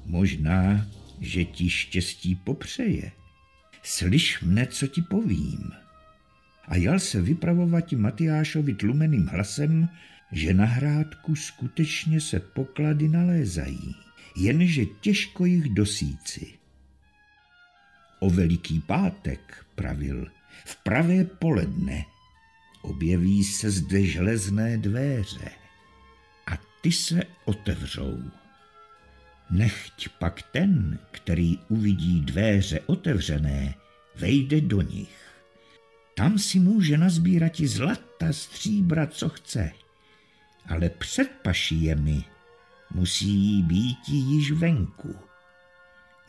možná, 0.06 0.86
že 1.20 1.44
ti 1.44 1.70
štěstí 1.70 2.34
popřeje. 2.34 3.12
Slyš 3.82 4.42
mne, 4.42 4.66
co 4.66 4.86
ti 4.86 5.02
povím. 5.02 5.72
A 6.68 6.76
jal 6.76 6.98
se 6.98 7.22
vypravovat 7.22 7.92
Matyášovi 7.92 8.74
tlumeným 8.74 9.26
hlasem, 9.26 9.88
že 10.32 10.54
na 10.54 10.64
hrádku 10.64 11.36
skutečně 11.36 12.20
se 12.20 12.40
poklady 12.40 13.08
nalézají, 13.08 13.94
jenže 14.36 14.84
těžko 14.84 15.44
jich 15.44 15.68
dosíci. 15.68 16.54
O 18.20 18.30
veliký 18.30 18.80
pátek, 18.80 19.66
pravil, 19.74 20.26
v 20.64 20.82
pravé 20.82 21.24
poledne, 21.24 22.04
objeví 22.82 23.44
se 23.44 23.70
zde 23.70 24.06
železné 24.06 24.78
dveře 24.78 25.50
a 26.46 26.58
ty 26.80 26.92
se 26.92 27.22
otevřou. 27.44 28.41
Nechť 29.52 30.08
pak 30.18 30.42
ten, 30.42 30.98
který 31.10 31.58
uvidí 31.68 32.20
dveře 32.20 32.80
otevřené, 32.86 33.74
vejde 34.16 34.60
do 34.60 34.80
nich. 34.80 35.16
Tam 36.14 36.38
si 36.38 36.58
může 36.58 36.98
nazbírat 36.98 37.60
i 37.60 37.68
zlata, 37.68 38.32
stříbra, 38.32 39.06
co 39.06 39.28
chce, 39.28 39.72
ale 40.66 40.90
před 40.90 41.30
pašijemi 41.42 42.24
musí 42.94 43.62
být 43.62 44.08
již 44.08 44.52
venku. 44.52 45.16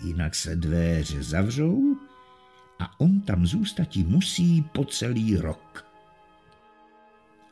Jinak 0.03 0.35
se 0.35 0.55
dveře 0.55 1.23
zavřou 1.23 1.97
a 2.79 2.99
on 2.99 3.21
tam 3.21 3.47
zůstati 3.47 4.03
musí 4.03 4.61
po 4.61 4.85
celý 4.85 5.37
rok 5.37 5.93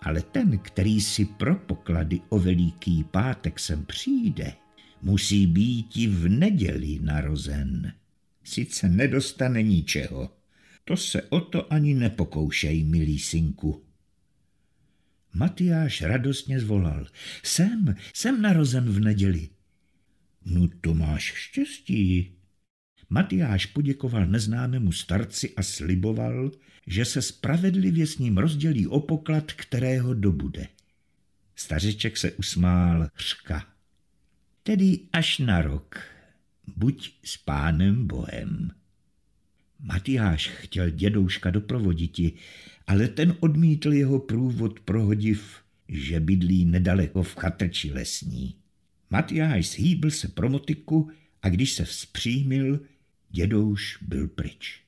ale 0.02 0.22
ten, 0.22 0.58
který 0.58 1.02
si 1.02 1.26
pro 1.26 1.56
poklady 1.56 2.22
o 2.30 2.40
veliký 2.40 3.04
pátek 3.04 3.60
sem 3.60 3.86
přijde, 3.86 4.54
musí 5.02 5.48
být 5.48 5.98
i 5.98 6.08
v 6.08 6.30
neděli 6.30 7.00
narozen. 7.02 7.94
Sice 8.44 8.90
nedostane 8.90 9.64
ničeho, 9.64 10.38
to 10.86 10.98
se 10.98 11.22
o 11.22 11.42
to 11.42 11.74
ani 11.74 11.94
nepokoušej, 11.94 12.84
milý 12.84 13.20
synku. 13.20 13.84
Matyáš 15.34 16.02
radostně 16.02 16.60
zvolal. 16.60 17.08
Jsem, 17.44 17.96
jsem 18.14 18.42
narozen 18.42 18.90
v 18.90 19.00
neděli. 19.00 19.50
No 20.46 20.70
to 20.82 20.94
máš 20.94 21.34
štěstí, 21.36 22.32
Matyáš 23.14 23.66
poděkoval 23.66 24.26
neznámému 24.26 24.92
starci 24.92 25.56
a 25.56 25.64
sliboval, 25.64 26.52
že 26.88 27.06
se 27.06 27.22
spravedlivě 27.22 28.08
s 28.08 28.18
ním 28.18 28.38
rozdělí 28.38 28.88
o 28.88 29.00
poklad, 29.00 29.52
kterého 29.52 30.14
dobude. 30.14 30.68
Stařeček 31.56 32.18
se 32.18 32.32
usmál 32.32 33.08
řka. 33.20 33.71
Tedy 34.64 35.00
až 35.14 35.40
na 35.40 35.62
rok. 35.62 36.00
Buď 36.76 37.14
s 37.24 37.38
pánem 37.38 38.08
Bohem. 38.08 38.72
Matyáš 39.80 40.48
chtěl 40.48 40.90
dědouška 40.90 41.52
doprovoditi, 41.52 42.34
ale 42.88 43.08
ten 43.08 43.36
odmítl 43.40 43.94
jeho 43.94 44.20
průvod 44.20 44.80
prohodiv, 44.80 45.56
že 45.88 46.20
bydlí 46.20 46.66
nedaleko 46.66 47.24
v 47.24 47.36
chatrči 47.36 47.92
lesní. 47.92 48.56
Matyáš 49.10 49.70
zhýbl 49.70 50.12
se 50.12 50.28
pro 50.28 50.50
motiku 50.50 51.10
a 51.42 51.50
když 51.50 51.74
se 51.74 51.86
vzpřímil, 51.86 52.80
Dědouš 53.30 53.98
byl 54.02 54.28
pryč. 54.28 54.82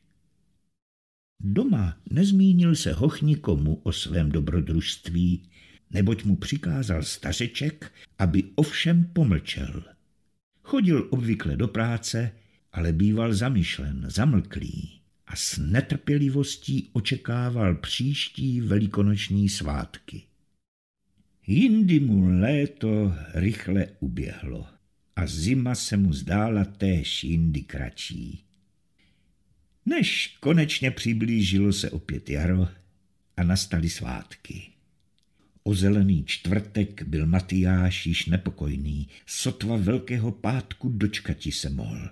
Doma 1.39 1.97
nezmínil 2.09 2.75
se 2.75 2.93
hoch 2.93 3.21
nikomu 3.21 3.75
o 3.75 3.91
svém 3.91 4.31
dobrodružství, 4.31 5.49
neboť 5.93 6.23
mu 6.23 6.35
přikázal 6.35 7.03
stařeček, 7.03 7.91
aby 8.19 8.43
ovšem 8.55 9.05
pomlčel. 9.13 9.83
Chodil 10.63 11.07
obvykle 11.09 11.57
do 11.57 11.67
práce, 11.67 12.31
ale 12.71 12.93
býval 12.93 13.33
zamyšlen, 13.33 14.05
zamlklý 14.07 14.99
a 15.27 15.35
s 15.35 15.57
netrpělivostí 15.57 16.89
očekával 16.93 17.75
příští 17.75 18.61
velikonoční 18.61 19.49
svátky. 19.49 20.21
Jindy 21.47 21.99
mu 21.99 22.39
léto 22.39 23.13
rychle 23.33 23.87
uběhlo 23.99 24.67
a 25.15 25.27
zima 25.27 25.75
se 25.75 25.97
mu 25.97 26.13
zdála 26.13 26.65
též 26.65 27.23
jindy 27.23 27.61
kratší. 27.61 28.43
Než 29.85 30.37
konečně 30.39 30.91
přiblížilo 30.91 31.73
se 31.73 31.89
opět 31.89 32.29
jaro 32.29 32.67
a 33.37 33.43
nastaly 33.43 33.89
svátky. 33.89 34.72
O 35.63 35.75
zelený 35.75 36.23
čtvrtek 36.25 37.03
byl 37.03 37.25
Matyáš 37.25 38.05
již 38.05 38.25
nepokojný, 38.25 39.07
sotva 39.25 39.77
velkého 39.77 40.31
pátku 40.31 40.89
dočkati 40.89 41.51
se 41.51 41.69
mohl. 41.69 42.09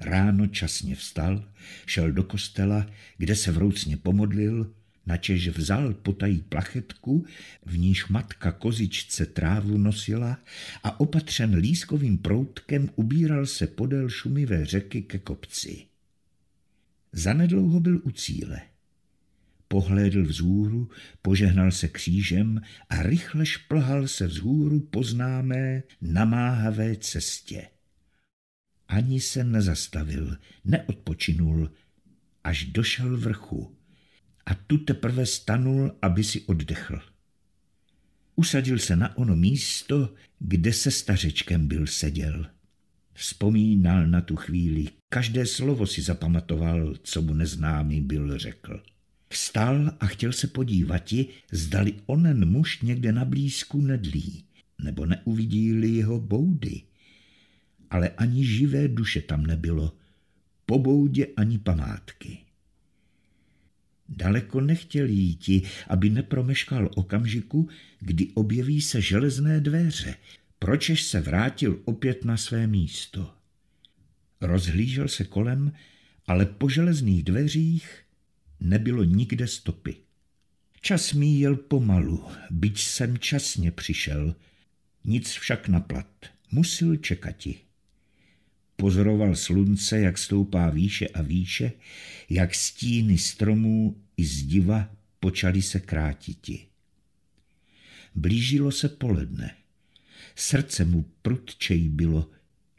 Ráno 0.00 0.46
časně 0.46 0.94
vstal, 0.94 1.44
šel 1.86 2.12
do 2.12 2.22
kostela, 2.22 2.86
kde 3.18 3.36
se 3.36 3.52
vroucně 3.52 3.96
pomodlil 3.96 4.74
načež 5.06 5.48
vzal 5.48 5.94
potají 5.94 6.40
plachetku, 6.48 7.26
v 7.66 7.78
níž 7.78 8.08
matka 8.08 8.52
kozičce 8.52 9.26
trávu 9.26 9.78
nosila 9.78 10.38
a 10.82 11.00
opatřen 11.00 11.54
lískovým 11.54 12.18
proutkem 12.18 12.90
ubíral 12.96 13.46
se 13.46 13.66
podél 13.66 14.08
šumivé 14.08 14.66
řeky 14.66 15.02
ke 15.02 15.18
kopci. 15.18 15.86
Zanedlouho 17.12 17.80
byl 17.80 18.00
u 18.04 18.10
cíle. 18.10 18.60
Pohlédl 19.72 20.24
vzhůru, 20.24 20.90
požehnal 21.22 21.70
se 21.70 21.88
křížem 21.88 22.60
a 22.88 23.02
rychle 23.02 23.46
šplhal 23.46 24.08
se 24.08 24.26
vzhůru 24.26 24.80
po 24.80 25.02
známé, 25.02 25.82
namáhavé 26.00 26.96
cestě. 26.96 27.68
Ani 28.88 29.20
se 29.20 29.44
nezastavil, 29.44 30.36
neodpočinul, 30.64 31.70
až 32.44 32.64
došel 32.64 33.18
vrchu 33.18 33.76
a 34.46 34.54
tu 34.54 34.78
teprve 34.78 35.26
stanul, 35.26 35.98
aby 36.02 36.24
si 36.24 36.40
oddechl. 36.40 37.00
Usadil 38.36 38.78
se 38.78 38.96
na 38.96 39.16
ono 39.16 39.36
místo, 39.36 40.14
kde 40.38 40.72
se 40.72 40.90
stařečkem 40.90 41.68
byl 41.68 41.86
seděl. 41.86 42.46
Vzpomínal 43.12 44.06
na 44.06 44.20
tu 44.20 44.36
chvíli, 44.36 44.88
každé 45.08 45.46
slovo 45.46 45.86
si 45.86 46.02
zapamatoval, 46.02 46.94
co 47.02 47.22
mu 47.22 47.34
neznámý 47.34 48.00
byl 48.00 48.38
řekl. 48.38 48.82
Vstal 49.32 49.92
a 50.00 50.06
chtěl 50.06 50.32
se 50.32 50.46
podívat, 50.46 51.14
zdali 51.52 51.94
onen 52.06 52.48
muž 52.48 52.82
někde 52.82 53.12
na 53.12 53.24
blízku 53.24 53.80
nedlí, 53.80 54.44
nebo 54.82 55.06
neuvidí 55.06 55.96
jeho 55.96 56.20
boudy. 56.20 56.82
Ale 57.90 58.08
ani 58.08 58.44
živé 58.44 58.88
duše 58.88 59.20
tam 59.20 59.46
nebylo, 59.46 59.96
po 60.66 60.78
boudě 60.78 61.26
ani 61.36 61.58
památky. 61.58 62.38
Daleko 64.08 64.60
nechtěl 64.60 65.08
jíti, 65.08 65.62
aby 65.88 66.10
nepromeškal 66.10 66.90
okamžiku, 66.94 67.68
kdy 68.00 68.28
objeví 68.34 68.80
se 68.80 69.00
železné 69.00 69.60
dveře, 69.60 70.14
pročež 70.58 71.02
se 71.02 71.20
vrátil 71.20 71.80
opět 71.84 72.24
na 72.24 72.36
své 72.36 72.66
místo. 72.66 73.34
Rozhlížel 74.40 75.08
se 75.08 75.24
kolem, 75.24 75.72
ale 76.26 76.46
po 76.46 76.68
železných 76.68 77.22
dveřích 77.24 78.04
nebylo 78.60 79.04
nikde 79.04 79.46
stopy. 79.46 79.96
Čas 80.80 81.12
míjel 81.12 81.56
pomalu, 81.56 82.24
byť 82.50 82.80
jsem 82.80 83.18
časně 83.18 83.70
přišel, 83.70 84.34
nic 85.04 85.28
však 85.28 85.68
naplat, 85.68 86.26
musil 86.52 86.96
čekati. 86.96 87.58
Pozoroval 88.76 89.36
slunce, 89.36 90.00
jak 90.00 90.18
stoupá 90.18 90.70
výše 90.70 91.08
a 91.08 91.22
výše, 91.22 91.72
jak 92.30 92.54
stíny 92.54 93.18
stromů 93.18 93.96
i 94.16 94.24
zdiva 94.24 94.90
počaly 95.20 95.62
se 95.62 95.80
krátiti. 95.80 96.66
Blížilo 98.14 98.72
se 98.72 98.88
poledne. 98.88 99.56
Srdce 100.36 100.84
mu 100.84 101.10
prudčej 101.22 101.88
bylo, 101.88 102.30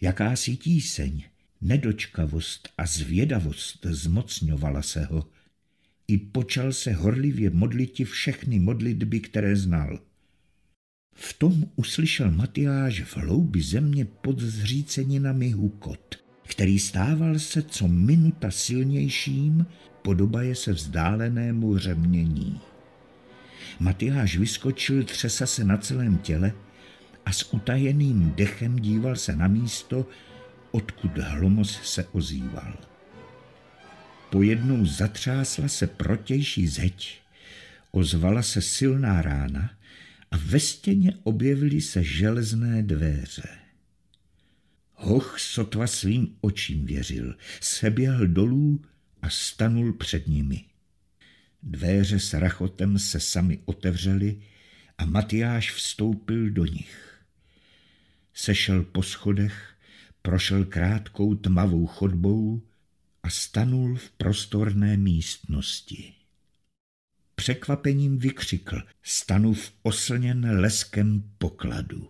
jakási 0.02 0.58
tíseň, 0.58 1.24
nedočkavost 1.62 2.70
a 2.78 2.86
zvědavost 2.86 3.86
zmocňovala 3.90 4.82
se 4.82 5.06
ho. 5.06 5.30
I 6.12 6.18
počal 6.18 6.74
se 6.74 6.94
horlivě 6.94 7.50
modliti 7.50 8.06
všechny 8.06 8.60
modlitby, 8.60 9.20
které 9.20 9.56
znal. 9.56 10.00
V 11.16 11.34
tom 11.34 11.66
uslyšel 11.76 12.32
Matyáš 12.32 13.02
v 13.02 13.18
hloubi 13.18 13.62
země 13.62 14.06
pod 14.06 14.40
zříceninami 14.40 15.52
hukot, 15.52 16.16
který 16.48 16.80
stával 16.80 17.40
se 17.40 17.62
co 17.62 17.88
minuta 17.88 18.52
silnějším, 18.52 19.66
podobaje 20.02 20.56
se 20.56 20.74
vzdálenému 20.74 21.78
řemnění. 21.78 22.60
Matyáš 23.80 24.38
vyskočil, 24.38 25.04
třesa 25.04 25.46
se 25.46 25.64
na 25.64 25.78
celém 25.78 26.18
těle 26.18 26.54
a 27.26 27.32
s 27.32 27.54
utajeným 27.54 28.34
dechem 28.36 28.80
díval 28.80 29.16
se 29.16 29.36
na 29.36 29.48
místo, 29.48 30.06
odkud 30.72 31.18
hlomos 31.18 31.80
se 31.84 32.06
ozýval. 32.06 32.91
Pojednou 34.32 34.86
zatřásla 34.86 35.68
se 35.68 35.88
protější 35.88 36.68
zeď, 36.68 37.22
ozvala 37.92 38.42
se 38.42 38.62
silná 38.62 39.22
rána 39.22 39.72
a 40.32 40.38
ve 40.38 40.60
stěně 40.60 41.14
objevily 41.24 41.82
se 41.82 42.04
železné 42.04 42.84
dveře. 42.84 43.50
Hoch 44.94 45.40
sotva 45.40 45.88
svým 45.88 46.36
očím 46.42 46.86
věřil, 46.86 47.36
seběhl 47.62 48.28
dolů 48.28 48.82
a 49.22 49.30
stanul 49.30 49.94
před 49.94 50.28
nimi. 50.28 50.66
Dvéře 51.64 52.20
s 52.20 52.34
rachotem 52.34 53.00
se 53.00 53.20
sami 53.20 53.60
otevřely 53.66 54.42
a 54.98 55.06
Matyáš 55.06 55.72
vstoupil 55.72 56.50
do 56.50 56.66
nich. 56.66 57.22
Sešel 58.34 58.84
po 58.84 59.04
schodech, 59.04 59.76
prošel 60.22 60.66
krátkou 60.66 61.36
tmavou 61.36 61.88
chodbou 61.88 62.62
a 63.24 63.30
stanul 63.30 63.96
v 63.96 64.12
prostorné 64.12 64.98
místnosti. 64.98 66.14
Překvapením 67.36 68.18
vykřikl, 68.20 68.82
stanu 69.04 69.54
v 69.54 69.74
oslněn 69.84 70.60
leskem 70.60 71.32
pokladu. 71.38 72.10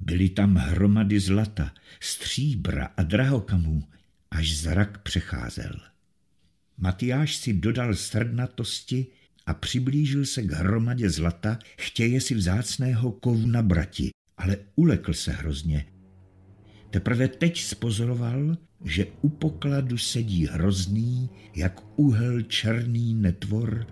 Byly 0.00 0.28
tam 0.28 0.56
hromady 0.56 1.20
zlata, 1.20 1.74
stříbra 2.00 2.86
a 2.96 3.02
drahokamů, 3.02 3.88
až 4.30 4.56
zrak 4.56 5.02
přecházel. 5.02 5.80
Matyáš 6.78 7.36
si 7.36 7.52
dodal 7.52 7.94
srdnatosti 7.94 9.06
a 9.46 9.54
přiblížil 9.54 10.26
se 10.26 10.42
k 10.42 10.50
hromadě 10.50 11.10
zlata, 11.10 11.58
chtěje 11.78 12.20
si 12.20 12.34
vzácného 12.34 13.12
kovu 13.12 13.46
na 13.46 13.62
brati, 13.62 14.10
ale 14.36 14.56
ulekl 14.76 15.14
se 15.14 15.32
hrozně. 15.32 15.86
Teprve 16.94 17.28
teď 17.28 17.60
spozoroval, 17.60 18.56
že 18.84 19.06
u 19.22 19.28
pokladu 19.28 19.98
sedí 19.98 20.46
hrozný, 20.46 21.30
jak 21.54 21.80
uhel 21.96 22.42
černý 22.42 23.14
netvor, 23.14 23.86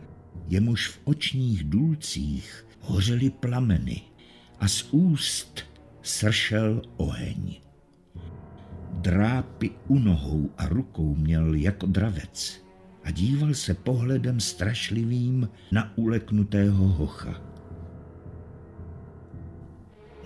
jemuž 0.48 0.88
v 0.88 1.00
očních 1.04 1.64
důlcích 1.64 2.66
hořely 2.80 3.30
plameny 3.30 4.02
a 4.58 4.68
z 4.68 4.86
úst 4.90 5.60
sršel 6.02 6.82
oheň. 6.96 7.60
Drápy 8.92 9.70
u 9.88 9.98
nohou 9.98 10.50
a 10.58 10.68
rukou 10.68 11.14
měl 11.14 11.54
jako 11.54 11.86
dravec 11.86 12.62
a 13.04 13.10
díval 13.10 13.54
se 13.54 13.74
pohledem 13.74 14.40
strašlivým 14.40 15.48
na 15.72 15.98
uleknutého 15.98 16.88
hocha. 16.88 17.42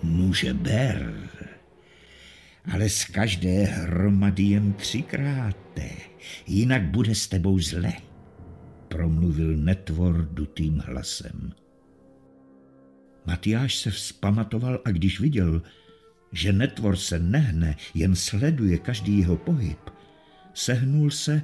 Muže 0.03 0.53
ber, 0.53 1.29
ale 2.71 2.89
z 2.89 3.05
každé 3.05 3.63
hromady 3.63 4.43
jen 4.43 4.73
třikráte, 4.73 5.89
jinak 6.47 6.83
bude 6.83 7.15
s 7.15 7.27
tebou 7.27 7.59
zle, 7.59 7.93
promluvil 8.87 9.57
netvor 9.57 10.29
dutým 10.31 10.83
hlasem. 10.85 11.53
Matyáš 13.25 13.77
se 13.77 13.91
vzpamatoval 13.91 14.81
a 14.85 14.91
když 14.91 15.19
viděl, 15.19 15.61
že 16.31 16.53
netvor 16.53 16.95
se 16.95 17.19
nehne, 17.19 17.75
jen 17.93 18.15
sleduje 18.15 18.77
každý 18.77 19.19
jeho 19.19 19.37
pohyb, 19.37 19.79
sehnul 20.53 21.11
se 21.11 21.41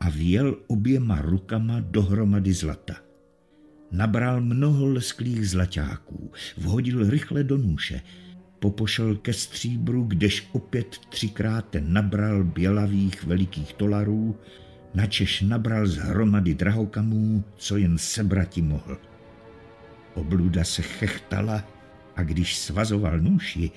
a 0.00 0.10
vjel 0.10 0.56
oběma 0.66 1.20
rukama 1.20 1.80
dohromady 1.80 2.52
zlata. 2.52 2.94
Nabral 3.92 4.40
mnoho 4.40 4.86
lesklých 4.86 5.50
zlaťáků, 5.50 6.32
vhodil 6.56 7.10
rychle 7.10 7.44
do 7.44 7.58
nůše, 7.58 8.02
popošel 8.64 9.16
ke 9.16 9.32
stříbru, 9.32 10.02
kdež 10.02 10.48
opět 10.52 10.98
třikrát 11.08 11.76
nabral 11.80 12.44
bělavých 12.44 13.24
velikých 13.24 13.72
tolarů, 13.74 14.36
načež 14.94 15.40
nabral 15.40 15.86
z 15.86 15.96
hromady 15.96 16.54
drahokamů, 16.54 17.44
co 17.56 17.76
jen 17.76 17.98
sebrati 17.98 18.62
mohl. 18.62 18.98
Obluda 20.14 20.64
se 20.64 20.82
chechtala 20.82 21.64
a 22.16 22.22
když 22.22 22.56
svazoval 22.56 23.20
nůši, 23.20 23.70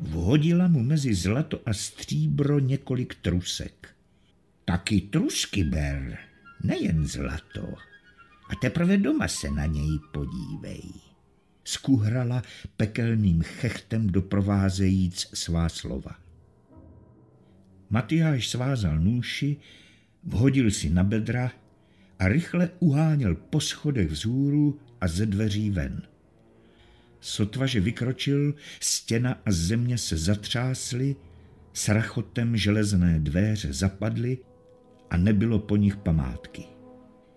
vhodila 0.00 0.68
mu 0.68 0.82
mezi 0.82 1.14
zlato 1.14 1.60
a 1.66 1.72
stříbro 1.72 2.58
několik 2.58 3.14
trusek. 3.14 3.88
Taky 4.64 5.00
trusky 5.00 5.64
ber, 5.64 6.18
nejen 6.64 7.06
zlato. 7.06 7.74
A 8.50 8.54
teprve 8.60 8.96
doma 8.96 9.28
se 9.28 9.50
na 9.50 9.66
něj 9.66 9.98
podívej 10.12 11.05
skuhrala 11.66 12.42
pekelným 12.76 13.42
chechtem 13.42 14.06
doprovázejíc 14.06 15.28
svá 15.34 15.68
slova. 15.68 16.16
Matyáš 17.90 18.48
svázal 18.48 19.00
nůši, 19.00 19.56
vhodil 20.24 20.70
si 20.70 20.90
na 20.90 21.04
bedra 21.04 21.52
a 22.18 22.28
rychle 22.28 22.70
uháněl 22.78 23.34
po 23.34 23.60
schodech 23.60 24.08
vzhůru 24.08 24.80
a 25.00 25.08
ze 25.08 25.26
dveří 25.26 25.70
ven. 25.70 26.02
Sotva, 27.20 27.66
že 27.66 27.80
vykročil, 27.80 28.54
stěna 28.80 29.40
a 29.44 29.52
země 29.52 29.98
se 29.98 30.16
zatřásly, 30.16 31.16
s 31.72 31.88
rachotem 31.88 32.56
železné 32.56 33.20
dveře 33.20 33.72
zapadly 33.72 34.38
a 35.10 35.16
nebylo 35.16 35.58
po 35.58 35.76
nich 35.76 35.96
památky. 35.96 36.75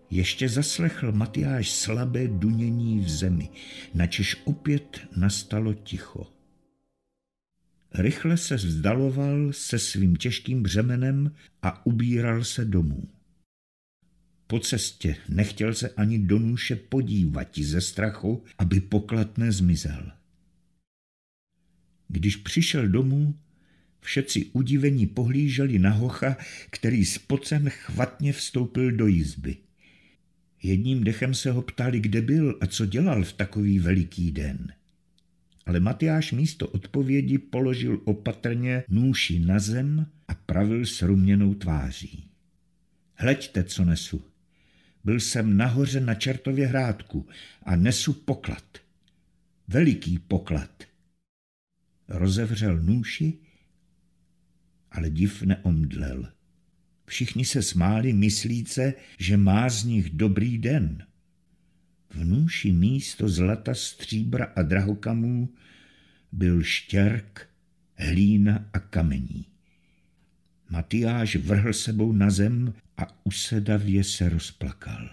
Ještě 0.10 0.50
zaslechl 0.50 1.12
Matyáš 1.12 1.72
slabé 1.72 2.28
dunění 2.28 3.00
v 3.00 3.10
zemi, 3.10 3.50
načež 3.94 4.38
opět 4.46 5.08
nastalo 5.18 5.74
ticho. 5.74 6.34
Rychle 7.94 8.38
se 8.38 8.56
vzdaloval 8.56 9.54
se 9.54 9.80
svým 9.80 10.16
těžkým 10.16 10.64
břemenem 10.64 11.36
a 11.62 11.86
ubíral 11.86 12.44
se 12.44 12.66
domů. 12.66 13.10
Po 14.48 14.60
cestě 14.60 15.16
nechtěl 15.30 15.74
se 15.74 15.90
ani 15.90 16.20
do 16.20 16.40
nůše 16.40 16.76
podívat 16.76 17.58
ze 17.58 17.82
strachu, 17.82 18.44
aby 18.58 18.80
poklad 18.82 19.38
nezmizel. 19.38 20.12
Když 22.08 22.36
přišel 22.36 22.88
domů, 22.88 23.36
Všetci 24.02 24.46
udivení 24.46 25.08
pohlíželi 25.08 25.80
na 25.80 25.90
hocha, 25.90 26.38
který 26.70 27.06
spocen 27.06 27.70
chvatně 27.70 28.34
vstoupil 28.34 28.92
do 28.92 29.08
jizby. 29.08 29.58
Jedním 30.64 31.04
dechem 31.04 31.34
se 31.34 31.52
ho 31.52 31.62
ptali, 31.62 32.00
kde 32.00 32.22
byl 32.22 32.58
a 32.62 32.68
co 32.68 32.86
dělal 32.86 33.24
v 33.24 33.34
takový 33.34 33.80
veliký 33.80 34.32
den. 34.32 34.74
Ale 35.66 35.80
Matyáš 35.80 36.32
místo 36.32 36.68
odpovědi 36.68 37.38
položil 37.38 38.02
opatrně 38.06 38.84
nůši 38.90 39.40
na 39.40 39.60
zem 39.60 40.08
a 40.28 40.34
pravil 40.34 40.86
s 40.86 41.02
ruměnou 41.02 41.54
tváří. 41.54 42.30
Hleďte, 43.16 43.64
co 43.64 43.86
nesu. 43.86 44.22
Byl 45.04 45.20
jsem 45.20 45.58
nahoře 45.58 46.00
na 46.00 46.16
čertově 46.16 46.68
hrádku 46.68 47.28
a 47.64 47.76
nesu 47.76 48.14
poklad. 48.14 48.78
Veliký 49.68 50.20
poklad. 50.20 50.84
Rozevřel 52.08 52.82
nůši 52.82 53.38
ale 54.92 55.10
div 55.10 55.42
neomdlel. 55.42 56.28
Všichni 57.10 57.46
se 57.46 57.62
smáli 57.62 58.14
myslíce, 58.14 58.94
že 59.20 59.38
má 59.38 59.70
z 59.70 59.84
nich 59.84 60.10
dobrý 60.10 60.58
den. 60.58 61.06
V 62.10 62.26
nůši 62.26 62.72
místo 62.72 63.30
zlata, 63.30 63.74
stříbra 63.74 64.46
a 64.56 64.62
drahokamů 64.62 65.50
byl 66.32 66.64
štěrk, 66.64 67.50
hlína 67.96 68.70
a 68.74 68.80
kamení. 68.80 69.46
Matyáš 70.70 71.36
vrhl 71.36 71.74
sebou 71.74 72.12
na 72.12 72.30
zem 72.30 72.74
a 72.98 73.26
usedavě 73.26 74.04
se 74.04 74.30
rozplakal. 74.30 75.10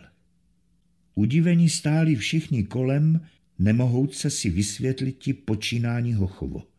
Udivení 1.14 1.68
stáli 1.68 2.16
všichni 2.16 2.64
kolem, 2.64 3.20
nemohouce 3.58 4.30
si 4.30 4.50
vysvětlit 4.50 5.18
ti 5.18 5.32
počínání 5.32 6.14
Hochovo. 6.14 6.75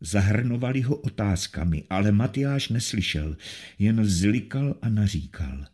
Zahrnovali 0.00 0.80
ho 0.80 0.96
otázkami, 0.96 1.84
ale 1.90 2.12
Matyáš 2.12 2.68
neslyšel, 2.68 3.36
jen 3.78 4.04
zlikal 4.04 4.76
a 4.82 4.88
naříkal. 4.88 5.66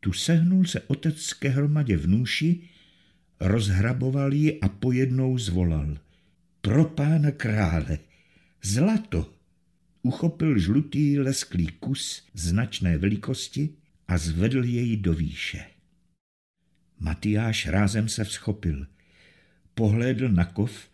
Tu 0.00 0.12
sehnul 0.12 0.64
se 0.64 0.80
otec 0.80 1.32
ke 1.32 1.48
hromadě 1.48 1.96
v 1.96 2.06
nůši, 2.06 2.60
rozhraboval 3.40 4.32
ji 4.32 4.60
a 4.60 4.68
pojednou 4.68 5.38
zvolal. 5.38 5.98
Pro 6.60 6.84
pána 6.84 7.30
krále, 7.30 7.98
zlato! 8.62 9.34
Uchopil 10.02 10.58
žlutý 10.58 11.18
lesklý 11.18 11.66
kus 11.66 12.22
značné 12.34 12.98
velikosti 12.98 13.68
a 14.08 14.18
zvedl 14.18 14.64
jej 14.64 14.96
do 14.96 15.14
výše. 15.14 15.66
Matyáš 16.98 17.66
rázem 17.66 18.08
se 18.08 18.24
vzchopil. 18.24 18.86
Pohlédl 19.74 20.28
na 20.28 20.44
kov, 20.44 20.88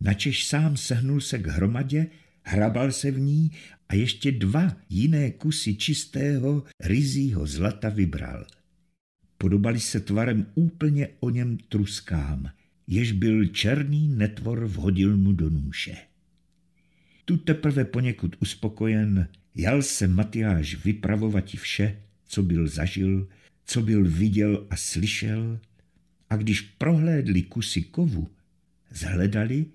načež 0.00 0.46
sám 0.46 0.76
sehnul 0.76 1.20
se 1.20 1.38
k 1.38 1.46
hromadě, 1.46 2.06
hrabal 2.42 2.92
se 2.92 3.10
v 3.10 3.20
ní 3.20 3.50
a 3.88 3.94
ještě 3.94 4.32
dva 4.32 4.76
jiné 4.88 5.30
kusy 5.30 5.74
čistého, 5.74 6.64
rizího 6.80 7.46
zlata 7.46 7.88
vybral. 7.88 8.46
Podobali 9.38 9.80
se 9.80 10.00
tvarem 10.00 10.46
úplně 10.54 11.08
o 11.20 11.30
něm 11.30 11.56
truskám, 11.56 12.50
jež 12.86 13.12
byl 13.12 13.46
černý 13.46 14.08
netvor 14.08 14.66
vhodil 14.66 15.16
mu 15.16 15.32
do 15.32 15.50
nůše. 15.50 15.96
Tu 17.24 17.36
teprve 17.36 17.84
poněkud 17.84 18.36
uspokojen, 18.40 19.28
jal 19.54 19.82
se 19.82 20.08
Matyáš 20.08 20.84
vypravovat 20.84 21.46
vše, 21.46 22.02
co 22.26 22.42
byl 22.42 22.68
zažil, 22.68 23.28
co 23.64 23.82
byl 23.82 24.04
viděl 24.04 24.66
a 24.70 24.76
slyšel, 24.76 25.60
a 26.30 26.36
když 26.36 26.60
prohlédli 26.60 27.42
kusy 27.42 27.82
kovu, 27.82 28.30
zhledali, 28.90 29.66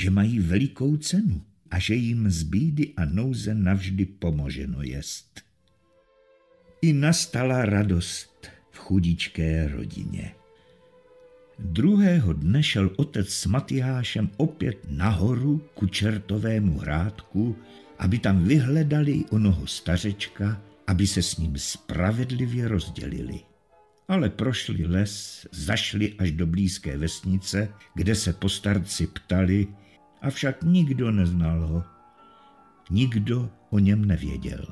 že 0.00 0.10
mají 0.10 0.38
velikou 0.38 0.96
cenu 0.96 1.44
a 1.70 1.78
že 1.78 1.94
jim 1.94 2.30
z 2.30 2.42
bídy 2.42 2.92
a 2.96 3.04
nouze 3.04 3.54
navždy 3.54 4.06
pomoženo 4.06 4.82
jest. 4.82 5.44
I 6.82 6.92
nastala 6.92 7.64
radost 7.64 8.48
v 8.70 8.78
chudičké 8.78 9.68
rodině. 9.68 10.34
Druhého 11.58 12.32
dne 12.32 12.62
šel 12.62 12.90
otec 12.96 13.28
s 13.28 13.46
Matyášem 13.46 14.30
opět 14.36 14.78
nahoru 14.88 15.60
ku 15.74 15.86
čertovému 15.86 16.78
hrádku, 16.78 17.56
aby 17.98 18.18
tam 18.18 18.44
vyhledali 18.44 19.24
onoho 19.30 19.66
stařečka, 19.66 20.62
aby 20.86 21.06
se 21.06 21.22
s 21.22 21.36
ním 21.36 21.58
spravedlivě 21.58 22.68
rozdělili. 22.68 23.40
Ale 24.08 24.30
prošli 24.30 24.86
les, 24.86 25.46
zašli 25.52 26.14
až 26.18 26.30
do 26.30 26.46
blízké 26.46 26.96
vesnice, 26.96 27.68
kde 27.94 28.14
se 28.14 28.32
postarci 28.32 29.06
ptali, 29.06 29.68
avšak 30.22 30.62
nikdo 30.62 31.10
neznal 31.10 31.66
ho. 31.66 31.84
Nikdo 32.90 33.50
o 33.70 33.78
něm 33.78 34.04
nevěděl. 34.04 34.66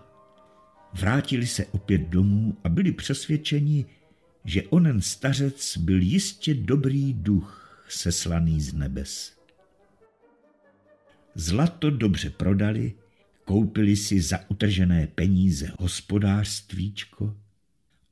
Vrátili 0.92 1.46
se 1.46 1.66
opět 1.66 2.00
domů 2.00 2.56
a 2.64 2.68
byli 2.68 2.92
přesvědčeni, 2.92 3.86
že 4.44 4.62
onen 4.62 5.00
stařec 5.00 5.78
byl 5.78 6.02
jistě 6.02 6.54
dobrý 6.54 7.14
duch 7.14 7.84
seslaný 7.88 8.60
z 8.60 8.74
nebes. 8.74 9.38
Zlato 11.34 11.90
dobře 11.90 12.30
prodali, 12.30 12.92
koupili 13.44 13.96
si 13.96 14.20
za 14.20 14.50
utržené 14.50 15.06
peníze 15.06 15.72
hospodářstvíčko 15.78 17.36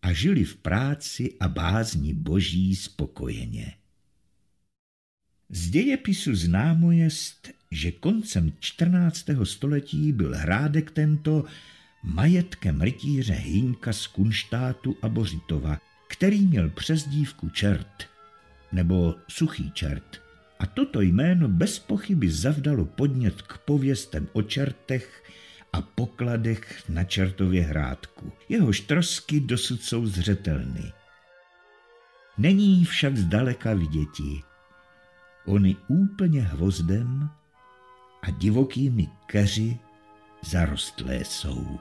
a 0.02 0.12
žili 0.12 0.44
v 0.44 0.56
práci 0.56 1.36
a 1.40 1.48
bázni 1.48 2.14
boží 2.14 2.76
spokojeně. 2.76 3.72
Z 5.50 5.70
dějepisu 5.70 6.34
známo 6.34 6.92
jest, 6.92 7.50
že 7.70 7.90
koncem 7.92 8.52
14. 8.60 9.26
století 9.44 10.12
byl 10.12 10.36
hrádek 10.36 10.90
tento 10.90 11.44
majetkem 12.02 12.80
rytíře 12.80 13.32
Hýnka 13.32 13.92
z 13.92 14.06
Kunštátu 14.06 14.96
a 15.02 15.08
Bořitova, 15.08 15.80
který 16.08 16.46
měl 16.46 16.70
přezdívku 16.70 17.48
čert, 17.48 18.04
nebo 18.72 19.14
suchý 19.28 19.70
čert. 19.70 20.22
A 20.58 20.66
toto 20.66 21.00
jméno 21.00 21.48
bez 21.48 21.78
pochyby 21.78 22.30
zavdalo 22.30 22.84
podnět 22.84 23.42
k 23.42 23.58
pověstem 23.58 24.28
o 24.32 24.42
čertech 24.42 25.24
a 25.72 25.82
pokladech 25.82 26.88
na 26.88 27.04
čertově 27.04 27.62
hrádku. 27.62 28.32
Jehož 28.48 28.80
trosky 28.80 29.40
dosud 29.40 29.82
jsou 29.82 30.06
zřetelný. 30.06 30.92
Není 32.38 32.84
však 32.84 33.16
zdaleka 33.16 33.74
viděti, 33.74 34.42
Ony 35.46 35.76
úplně 35.88 36.42
hvozdem 36.42 37.30
a 38.22 38.30
divokými 38.30 39.08
keři 39.26 39.78
zarostlé 40.42 41.24
jsou. 41.24 41.78